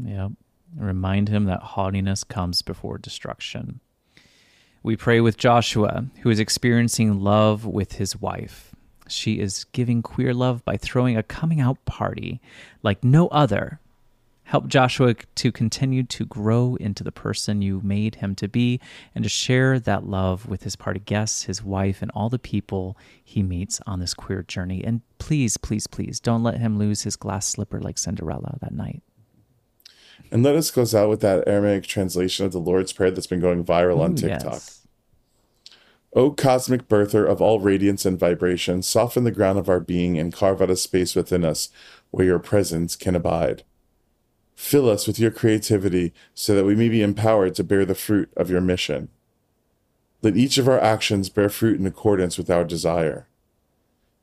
Yep. 0.03 0.31
Remind 0.77 1.29
him 1.29 1.45
that 1.45 1.61
haughtiness 1.61 2.23
comes 2.23 2.61
before 2.61 2.97
destruction. 2.97 3.79
We 4.83 4.95
pray 4.95 5.19
with 5.19 5.37
Joshua, 5.37 6.05
who 6.21 6.29
is 6.29 6.39
experiencing 6.39 7.19
love 7.19 7.65
with 7.65 7.93
his 7.93 8.19
wife. 8.21 8.75
She 9.07 9.39
is 9.39 9.65
giving 9.71 10.01
queer 10.01 10.33
love 10.33 10.63
by 10.65 10.77
throwing 10.77 11.17
a 11.17 11.23
coming 11.23 11.59
out 11.59 11.83
party 11.85 12.41
like 12.83 13.03
no 13.03 13.27
other. 13.29 13.79
Help 14.43 14.67
Joshua 14.67 15.15
to 15.15 15.51
continue 15.51 16.03
to 16.03 16.25
grow 16.25 16.75
into 16.75 17.03
the 17.03 17.11
person 17.11 17.63
you 17.63 17.81
made 17.83 18.15
him 18.15 18.35
to 18.35 18.47
be 18.47 18.79
and 19.15 19.23
to 19.23 19.29
share 19.29 19.79
that 19.79 20.05
love 20.05 20.45
with 20.45 20.61
his 20.61 20.75
party 20.75 20.99
guests, 20.99 21.43
his 21.43 21.63
wife, 21.63 22.03
and 22.03 22.11
all 22.13 22.29
the 22.29 22.37
people 22.37 22.95
he 23.23 23.41
meets 23.41 23.81
on 23.87 23.99
this 23.99 24.13
queer 24.13 24.43
journey. 24.43 24.83
And 24.83 25.01
please, 25.17 25.57
please, 25.57 25.87
please 25.87 26.19
don't 26.19 26.43
let 26.43 26.59
him 26.59 26.77
lose 26.77 27.01
his 27.01 27.15
glass 27.15 27.47
slipper 27.47 27.81
like 27.81 27.97
Cinderella 27.97 28.57
that 28.61 28.73
night. 28.73 29.01
And 30.31 30.43
let 30.43 30.55
us 30.55 30.71
close 30.71 30.93
out 30.93 31.09
with 31.09 31.21
that 31.21 31.47
Aramaic 31.47 31.85
translation 31.85 32.45
of 32.45 32.51
the 32.51 32.59
Lord's 32.59 32.93
Prayer 32.93 33.11
that's 33.11 33.27
been 33.27 33.39
going 33.39 33.63
viral 33.63 33.99
on 33.99 34.13
Ooh, 34.13 34.17
TikTok. 34.17 34.53
yes. 34.53 34.87
O 36.13 36.31
cosmic 36.31 36.87
birther 36.87 37.27
of 37.27 37.41
all 37.41 37.59
radiance 37.59 38.05
and 38.05 38.17
vibration, 38.17 38.81
soften 38.81 39.25
the 39.25 39.31
ground 39.31 39.59
of 39.59 39.67
our 39.67 39.81
being 39.81 40.17
and 40.17 40.31
carve 40.31 40.61
out 40.61 40.69
a 40.69 40.77
space 40.77 41.13
within 41.13 41.43
us 41.43 41.69
where 42.11 42.25
your 42.25 42.39
presence 42.39 42.95
can 42.95 43.15
abide. 43.15 43.63
Fill 44.55 44.89
us 44.89 45.05
with 45.05 45.19
your 45.19 45.31
creativity 45.31 46.13
so 46.33 46.55
that 46.55 46.63
we 46.63 46.73
may 46.73 46.87
be 46.87 47.01
empowered 47.01 47.53
to 47.55 47.63
bear 47.65 47.83
the 47.83 47.93
fruit 47.93 48.31
of 48.37 48.49
your 48.49 48.61
mission. 48.61 49.09
Let 50.21 50.37
each 50.37 50.57
of 50.57 50.69
our 50.69 50.79
actions 50.79 51.29
bear 51.29 51.49
fruit 51.49 51.79
in 51.79 51.85
accordance 51.85 52.37
with 52.37 52.49
our 52.49 52.63
desire. 52.63 53.27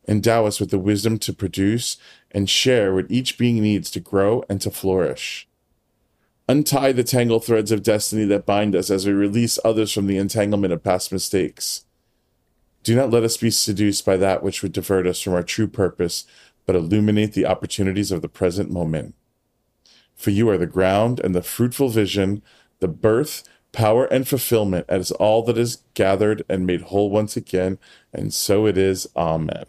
Endow 0.08 0.46
us 0.46 0.58
with 0.58 0.70
the 0.70 0.78
wisdom 0.78 1.18
to 1.18 1.32
produce 1.34 1.98
and 2.30 2.48
share 2.48 2.94
what 2.94 3.10
each 3.10 3.36
being 3.36 3.60
needs 3.60 3.90
to 3.90 4.00
grow 4.00 4.42
and 4.48 4.60
to 4.62 4.70
flourish. 4.70 5.46
Untie 6.48 6.92
the 6.92 7.04
tangled 7.04 7.44
threads 7.44 7.70
of 7.70 7.82
destiny 7.82 8.24
that 8.24 8.46
bind 8.46 8.74
us 8.74 8.90
as 8.90 9.06
we 9.06 9.12
release 9.12 9.58
others 9.64 9.92
from 9.92 10.06
the 10.06 10.16
entanglement 10.16 10.72
of 10.72 10.82
past 10.82 11.12
mistakes. 11.12 11.84
Do 12.82 12.96
not 12.96 13.10
let 13.10 13.22
us 13.22 13.36
be 13.36 13.50
seduced 13.50 14.04
by 14.04 14.16
that 14.16 14.42
which 14.42 14.62
would 14.62 14.72
divert 14.72 15.06
us 15.06 15.20
from 15.20 15.34
our 15.34 15.44
true 15.44 15.68
purpose, 15.68 16.24
but 16.66 16.74
illuminate 16.74 17.32
the 17.32 17.46
opportunities 17.46 18.10
of 18.10 18.22
the 18.22 18.28
present 18.28 18.70
moment. 18.70 19.14
For 20.16 20.30
you 20.30 20.48
are 20.48 20.58
the 20.58 20.66
ground 20.66 21.20
and 21.20 21.34
the 21.34 21.42
fruitful 21.42 21.90
vision, 21.90 22.42
the 22.80 22.88
birth, 22.88 23.44
power, 23.70 24.06
and 24.06 24.26
fulfillment 24.26 24.86
as 24.88 25.12
all 25.12 25.42
that 25.44 25.56
is 25.56 25.82
gathered 25.94 26.44
and 26.48 26.66
made 26.66 26.82
whole 26.82 27.10
once 27.10 27.36
again, 27.36 27.78
and 28.12 28.34
so 28.34 28.66
it 28.66 28.76
is. 28.76 29.06
Amen. 29.16 29.64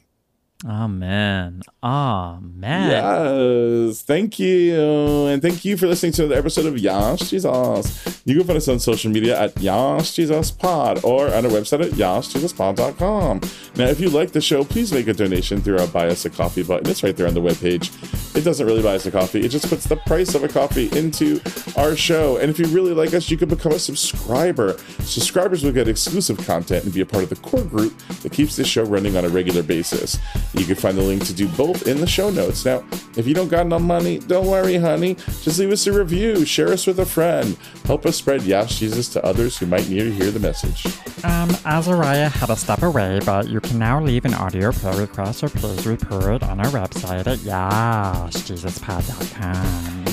Amen. 0.66 1.62
Amen. 1.84 2.90
Yes, 2.90 4.02
thank 4.02 4.40
you. 4.40 5.28
And 5.28 5.42
thank 5.42 5.66
you 5.66 5.76
for 5.76 5.88
listening 5.88 6.14
to 6.14 6.28
the 6.28 6.38
episode 6.38 6.66
of 6.66 6.78
Yass 6.78 7.30
Jesus. 7.30 8.22
You 8.26 8.38
can 8.38 8.48
find 8.48 8.58
us 8.58 8.70
on 8.70 8.80
social 8.80 9.12
media 9.12 9.38
at 9.40 9.60
Yass 9.60 10.16
Jesus 10.16 10.52
Pod 10.52 11.04
or 11.04 11.28
on 11.28 11.46
our 11.46 11.52
website 11.52 11.86
at 11.86 11.92
yassjesuspod.com. 11.92 13.42
Now, 13.76 13.88
if 13.88 14.00
you 14.00 14.10
like 14.10 14.32
the 14.32 14.40
show, 14.40 14.64
please 14.64 14.94
make 14.94 15.08
a 15.08 15.14
donation 15.14 15.60
through 15.62 15.80
our 15.80 15.88
Buy 15.88 16.08
Us 16.08 16.24
a 16.24 16.30
Coffee 16.30 16.64
button. 16.64 16.90
It's 16.90 17.04
right 17.04 17.16
there 17.16 17.28
on 17.28 17.34
the 17.34 17.42
webpage. 17.42 17.92
It 18.36 18.44
doesn't 18.44 18.66
really 18.66 18.82
buy 18.82 18.96
us 18.96 19.06
a 19.06 19.12
coffee, 19.12 19.46
it 19.46 19.50
just 19.50 19.70
puts 19.70 19.86
the 19.86 19.96
price 19.96 20.34
of 20.34 20.44
a 20.44 20.48
coffee 20.48 20.90
into 20.98 21.40
our 21.78 21.96
show. 21.96 22.38
And 22.38 22.50
if 22.50 22.58
you 22.58 22.66
really 22.68 22.94
like 22.94 23.14
us, 23.14 23.30
you 23.30 23.38
can 23.38 23.48
become 23.48 23.74
a 23.74 23.80
subscriber. 23.80 24.78
Subscribers 25.02 25.64
will 25.64 25.72
get 25.72 25.88
exclusive 25.88 26.38
content 26.40 26.84
and 26.86 26.94
be 26.94 27.02
a 27.02 27.06
part 27.06 27.24
of 27.24 27.30
the 27.30 27.36
core 27.36 27.64
group 27.64 27.96
that 28.22 28.32
keeps 28.32 28.56
this 28.56 28.68
show 28.68 28.84
running 28.84 29.16
on 29.18 29.26
a 29.26 29.30
regular 29.30 29.62
basis. 29.62 30.18
You 30.54 30.66
can 30.66 30.76
find 30.76 30.98
the 30.98 31.02
link 31.02 31.26
to 31.26 31.34
do 31.34 31.48
both 31.50 31.88
in 31.88 32.00
the 32.00 32.08
show 32.08 32.30
notes. 32.30 32.64
Now, 32.66 32.84
if 33.18 33.26
you 33.28 33.34
don't 33.34 33.48
got 33.48 33.66
enough 33.66 33.82
money, 33.82 34.20
don't 34.20 34.46
worry, 34.48 34.76
honey. 34.78 35.16
Just 35.42 35.58
leave 35.60 35.72
us 35.72 35.88
a 35.88 35.92
review, 35.92 36.46
share 36.46 36.70
us 36.70 36.86
with 36.86 37.00
a 37.00 37.06
friend, 37.06 37.58
help 37.86 38.06
us 38.06 38.18
spread 38.18 38.44
Yass 38.44 38.78
Jesus 38.78 39.10
to 39.10 39.26
others 39.26 39.58
who 39.58 39.66
might 39.66 39.90
need 39.90 40.04
to 40.04 40.12
hear 40.12 40.30
the 40.32 40.40
message. 40.40 40.86
Um, 41.24 41.50
Azariah 41.66 42.30
had 42.30 42.46
to 42.48 42.56
step 42.56 42.84
away, 42.84 43.20
but 43.26 43.50
you 43.50 43.60
can 43.62 43.80
now 43.80 44.00
leave 44.02 44.26
an 44.26 44.34
audio 44.36 44.72
prayer 44.72 44.96
request 44.96 45.44
or 45.44 45.50
please 45.50 45.86
report 45.88 46.44
on 46.44 46.60
our 46.60 46.68
website 46.68 47.26
at 47.28 47.40
yassjesuspod.com. 47.40 50.06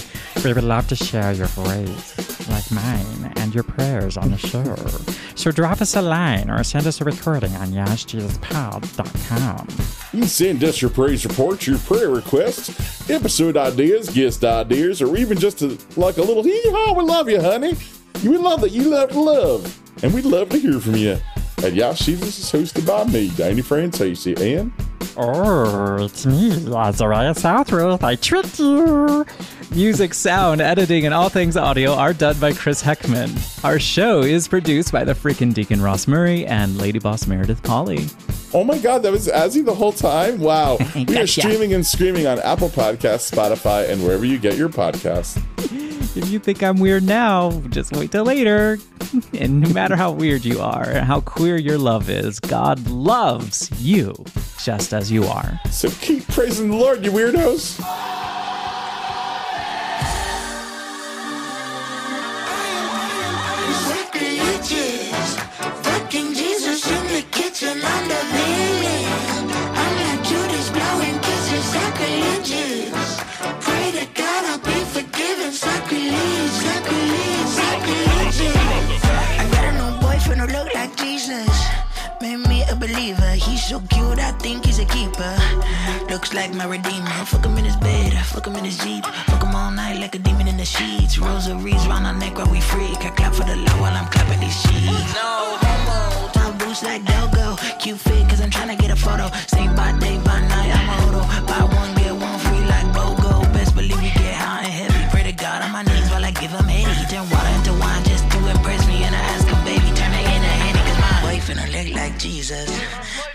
We 0.44 0.52
would 0.54 0.64
love 0.64 0.88
to 0.88 0.96
share 0.96 1.32
your 1.32 1.48
voice, 1.48 2.29
mine, 2.70 3.32
and 3.36 3.54
your 3.54 3.64
prayers 3.64 4.16
on 4.16 4.30
the 4.30 4.38
show. 4.38 4.76
So 5.34 5.50
drop 5.50 5.80
us 5.80 5.96
a 5.96 6.02
line 6.02 6.50
or 6.50 6.62
send 6.64 6.86
us 6.86 7.00
a 7.00 7.04
recording 7.04 7.54
on 7.56 7.68
yassjesuspod.com. 7.68 9.68
You 10.12 10.20
can 10.20 10.28
send 10.28 10.62
us 10.64 10.82
your 10.82 10.90
praise 10.90 11.24
reports, 11.24 11.66
your 11.66 11.78
prayer 11.78 12.10
requests, 12.10 13.08
episode 13.10 13.56
ideas, 13.56 14.10
guest 14.10 14.44
ideas, 14.44 15.00
or 15.02 15.16
even 15.16 15.38
just 15.38 15.62
a, 15.62 15.78
like 15.96 16.18
a 16.18 16.22
little 16.22 16.42
hee 16.42 16.60
haw. 16.66 16.94
We 16.94 17.04
love 17.04 17.28
you, 17.28 17.40
honey. 17.40 17.74
We 18.24 18.36
love 18.36 18.60
that 18.62 18.70
you 18.70 18.90
love 18.90 19.14
love. 19.16 19.76
And 20.02 20.12
we'd 20.14 20.24
love 20.24 20.48
to 20.50 20.58
hear 20.58 20.80
from 20.80 20.96
you. 20.96 21.18
At 21.58 21.74
Yass 21.74 22.04
Jesus 22.04 22.38
is 22.38 22.50
hosted 22.50 22.86
by 22.86 23.04
me, 23.04 23.30
Danny 23.36 23.62
Franzese, 23.62 24.38
and 24.40 24.72
Oh, 25.16 26.04
it's 26.04 26.24
me, 26.24 26.50
Azariah 26.74 27.34
Southworth. 27.34 28.04
I 28.04 28.14
tricked 28.16 28.58
you. 28.58 29.26
Music, 29.72 30.14
sound, 30.14 30.60
editing, 30.60 31.04
and 31.04 31.14
all 31.14 31.28
things 31.28 31.56
audio 31.56 31.92
are 31.92 32.12
done 32.12 32.38
by 32.40 32.52
Chris 32.52 32.82
Heckman. 32.82 33.64
Our 33.64 33.78
show 33.78 34.20
is 34.20 34.48
produced 34.48 34.92
by 34.92 35.04
the 35.04 35.12
freaking 35.12 35.54
Deacon 35.54 35.80
Ross 35.80 36.08
Murray 36.08 36.46
and 36.46 36.76
Lady 36.78 36.98
Boss 36.98 37.26
Meredith 37.26 37.62
Paulley. 37.62 38.06
Oh 38.52 38.64
my 38.64 38.78
God, 38.78 39.02
that 39.02 39.12
was 39.12 39.28
Azzy 39.28 39.64
the 39.64 39.74
whole 39.74 39.92
time. 39.92 40.40
Wow. 40.40 40.78
We 40.94 41.18
are 41.18 41.26
streaming 41.26 41.72
and 41.72 41.86
screaming 41.86 42.26
on 42.26 42.40
Apple 42.40 42.68
Podcasts, 42.68 43.30
Spotify, 43.30 43.88
and 43.88 44.02
wherever 44.02 44.24
you 44.24 44.38
get 44.38 44.56
your 44.56 44.68
podcasts. 44.68 45.40
If 46.16 46.28
you 46.30 46.40
think 46.40 46.62
I'm 46.62 46.78
weird 46.78 47.04
now, 47.04 47.52
just 47.68 47.92
wait 47.92 48.10
till 48.10 48.24
later. 48.24 48.78
And 49.38 49.60
no 49.60 49.68
matter 49.72 49.94
how 49.94 50.10
weird 50.10 50.44
you 50.44 50.60
are 50.60 50.88
and 50.88 51.06
how 51.06 51.20
queer 51.20 51.56
your 51.56 51.78
love 51.78 52.10
is, 52.10 52.40
God 52.40 52.88
loves 52.88 53.70
you 53.80 54.14
just 54.64 54.92
as 54.92 55.10
you 55.10 55.24
are. 55.24 55.60
So 55.70 55.88
keep 55.90 56.26
praising 56.28 56.70
the 56.70 56.76
Lord, 56.76 57.04
you 57.04 57.12
weirdos. 57.12 57.80
sacrilegious. 64.20 65.38
Fucking 65.82 66.34
Jesus 66.34 66.90
in 66.90 67.06
the 67.14 67.22
kitchen 67.30 67.80
so 83.70 83.78
cute, 83.88 84.18
I 84.18 84.32
think 84.42 84.66
he's 84.66 84.80
a 84.80 84.84
keeper. 84.84 85.32
Looks 86.10 86.34
like 86.34 86.52
my 86.52 86.66
redeemer. 86.66 87.16
Fuck 87.30 87.46
him 87.46 87.56
in 87.56 87.64
his 87.64 87.76
bed, 87.76 88.12
fuck 88.26 88.44
him 88.44 88.56
in 88.56 88.64
his 88.64 88.76
jeep. 88.78 89.04
Fuck 89.30 89.44
him 89.44 89.54
all 89.54 89.70
night 89.70 90.00
like 90.00 90.12
a 90.16 90.18
demon 90.18 90.48
in 90.48 90.56
the 90.56 90.64
sheets. 90.64 91.18
Rosaries 91.20 91.86
round 91.86 92.04
our 92.04 92.12
neck 92.12 92.34
while 92.36 92.50
we 92.50 92.60
freak. 92.60 92.98
I 93.06 93.10
clap 93.10 93.32
for 93.32 93.44
the 93.44 93.54
law 93.54 93.76
while 93.82 93.94
I'm 93.94 94.08
clapping 94.10 94.40
these 94.40 94.60
sheets. 94.62 95.14
No 95.14 95.54
homo, 95.62 96.32
top 96.32 96.58
boots 96.58 96.82
like 96.82 97.04
Dogo. 97.04 97.54
Cute 97.78 98.00
fit, 98.00 98.28
cause 98.28 98.40
I'm 98.40 98.50
tryna 98.50 98.76
get 98.76 98.90
a 98.90 98.96
photo. 98.96 99.30
Same 99.46 99.72
by 99.76 99.96
day, 100.00 100.18
by 100.24 100.40
night, 100.50 100.70
I'm 100.74 100.88
a 100.90 100.96
hodo. 101.02 101.22
Buy 101.46 101.62
one, 101.62 101.94
get 101.94 102.14
one 102.26 102.38
free 102.40 102.64
like 102.66 102.88
BOGO. 102.96 103.52
Best 103.54 103.76
believe 103.76 104.02
we 104.02 104.10
get 104.18 104.34
high 104.34 104.64
and 104.64 104.74
heavy. 104.80 105.10
Pray 105.12 105.22
to 105.30 105.32
God 105.32 105.62
on 105.62 105.70
my 105.70 105.82
knees 105.84 106.10
while 106.10 106.24
I 106.24 106.32
give 106.32 106.50
him 106.50 106.68
80. 106.68 106.90
He 106.90 107.04
turn 107.06 107.22
water 107.30 107.52
into 107.54 107.72
wine 107.78 108.02
just 108.02 108.26
to 108.32 108.38
impress 108.50 108.82
me. 108.88 109.04
And 109.06 109.14
I 109.14 109.22
ask 109.30 109.46
him, 109.46 109.62
baby, 109.62 109.90
My 111.56 111.66
look 111.66 111.94
like 111.96 112.16
Jesus. 112.18 112.70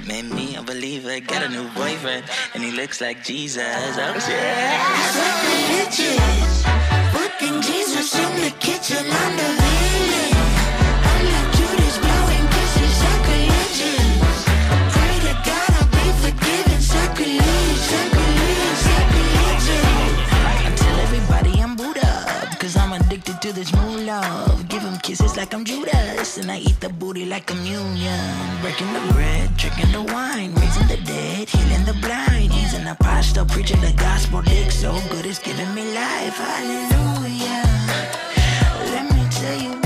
Made 0.08 0.25
me 0.32 0.56
a 0.56 0.62
believer. 0.62 1.19
Got 1.19 1.43
a 1.43 1.49
new 1.49 1.67
boyfriend. 1.69 2.23
And 2.54 2.63
he 2.63 2.71
looks 2.71 3.01
like 3.01 3.23
Jesus. 3.23 3.62
Oh 3.65 4.13
shit. 4.25 4.71
Sacrilegious. 5.15 6.63
Fucking 7.12 7.62
Jesus 7.62 8.15
in 8.15 8.32
the 8.41 8.51
kitchen. 8.60 9.06
I'm 9.12 9.36
like 11.34 11.49
Judas 11.58 11.97
blowing 11.99 12.47
kisses. 12.56 12.95
Pray 14.95 15.15
to 15.28 15.34
God 15.49 15.71
I'll 15.75 15.89
be 15.91 16.06
forgiven. 16.23 16.80
Sacrilege, 16.80 17.84
sacrilege. 17.91 18.56
I 20.67 20.73
tell 20.78 20.99
everybody 20.99 21.60
I'm 21.62 21.75
I'm 22.78 22.93
addicted 22.93 23.41
to 23.41 23.51
this 23.54 23.73
new 23.73 24.06
love. 24.06 24.67
Kisses 25.06 25.38
like 25.38 25.54
I'm 25.54 25.63
Judas. 25.63 26.39
And 26.39 26.50
I 26.50 26.58
eat 26.58 26.80
the 26.80 26.89
booty 26.89 27.26
like 27.26 27.46
communion. 27.46 28.20
Breaking 28.63 28.91
the 28.91 29.13
bread, 29.13 29.56
drinking 29.56 29.91
the 29.91 30.02
wine. 30.02 30.52
Raising 30.56 30.88
the 30.88 30.98
dead, 31.06 31.48
healing 31.48 31.86
the 31.86 31.94
blind. 32.02 32.52
He's 32.52 32.74
an 32.74 32.88
apostle, 32.88 33.46
preaching 33.46 33.80
the 33.82 33.94
gospel. 33.98 34.41
Dick 34.41 34.72
so 34.72 35.00
good, 35.12 35.28
it's 35.28 35.38
giving 35.38 35.72
me 35.76 35.94
life. 35.94 36.38
Hallelujah. 36.38 37.65
Let 38.94 39.13
me 39.13 39.28
tell 39.30 39.62
you 39.62 39.85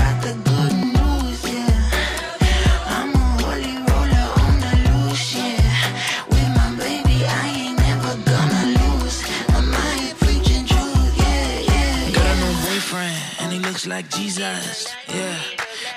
looks 13.79 13.87
like 13.87 14.09
Jesus, 14.09 14.93
yeah. 15.07 15.37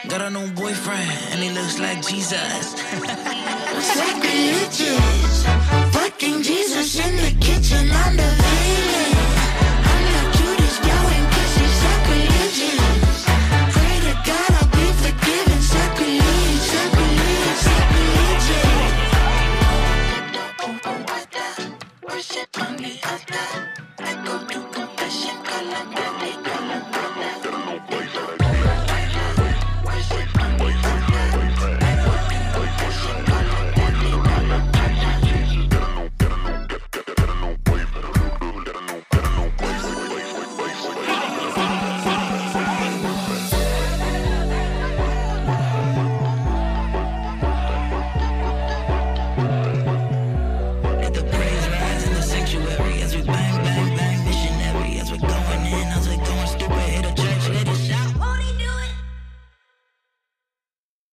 Got 0.07 0.21
a 0.21 0.31
new 0.31 0.49
boyfriend, 0.53 1.11
and 1.31 1.43
he 1.43 1.51
looks 1.51 1.81
like 1.81 2.07
Jesus. 2.07 2.77
Sacrilegious, 3.97 5.45
fucking 5.93 6.43
Jesus 6.43 6.95
in 7.05 7.17
the 7.17 7.35
kitchen 7.45 7.91
under 7.91 8.23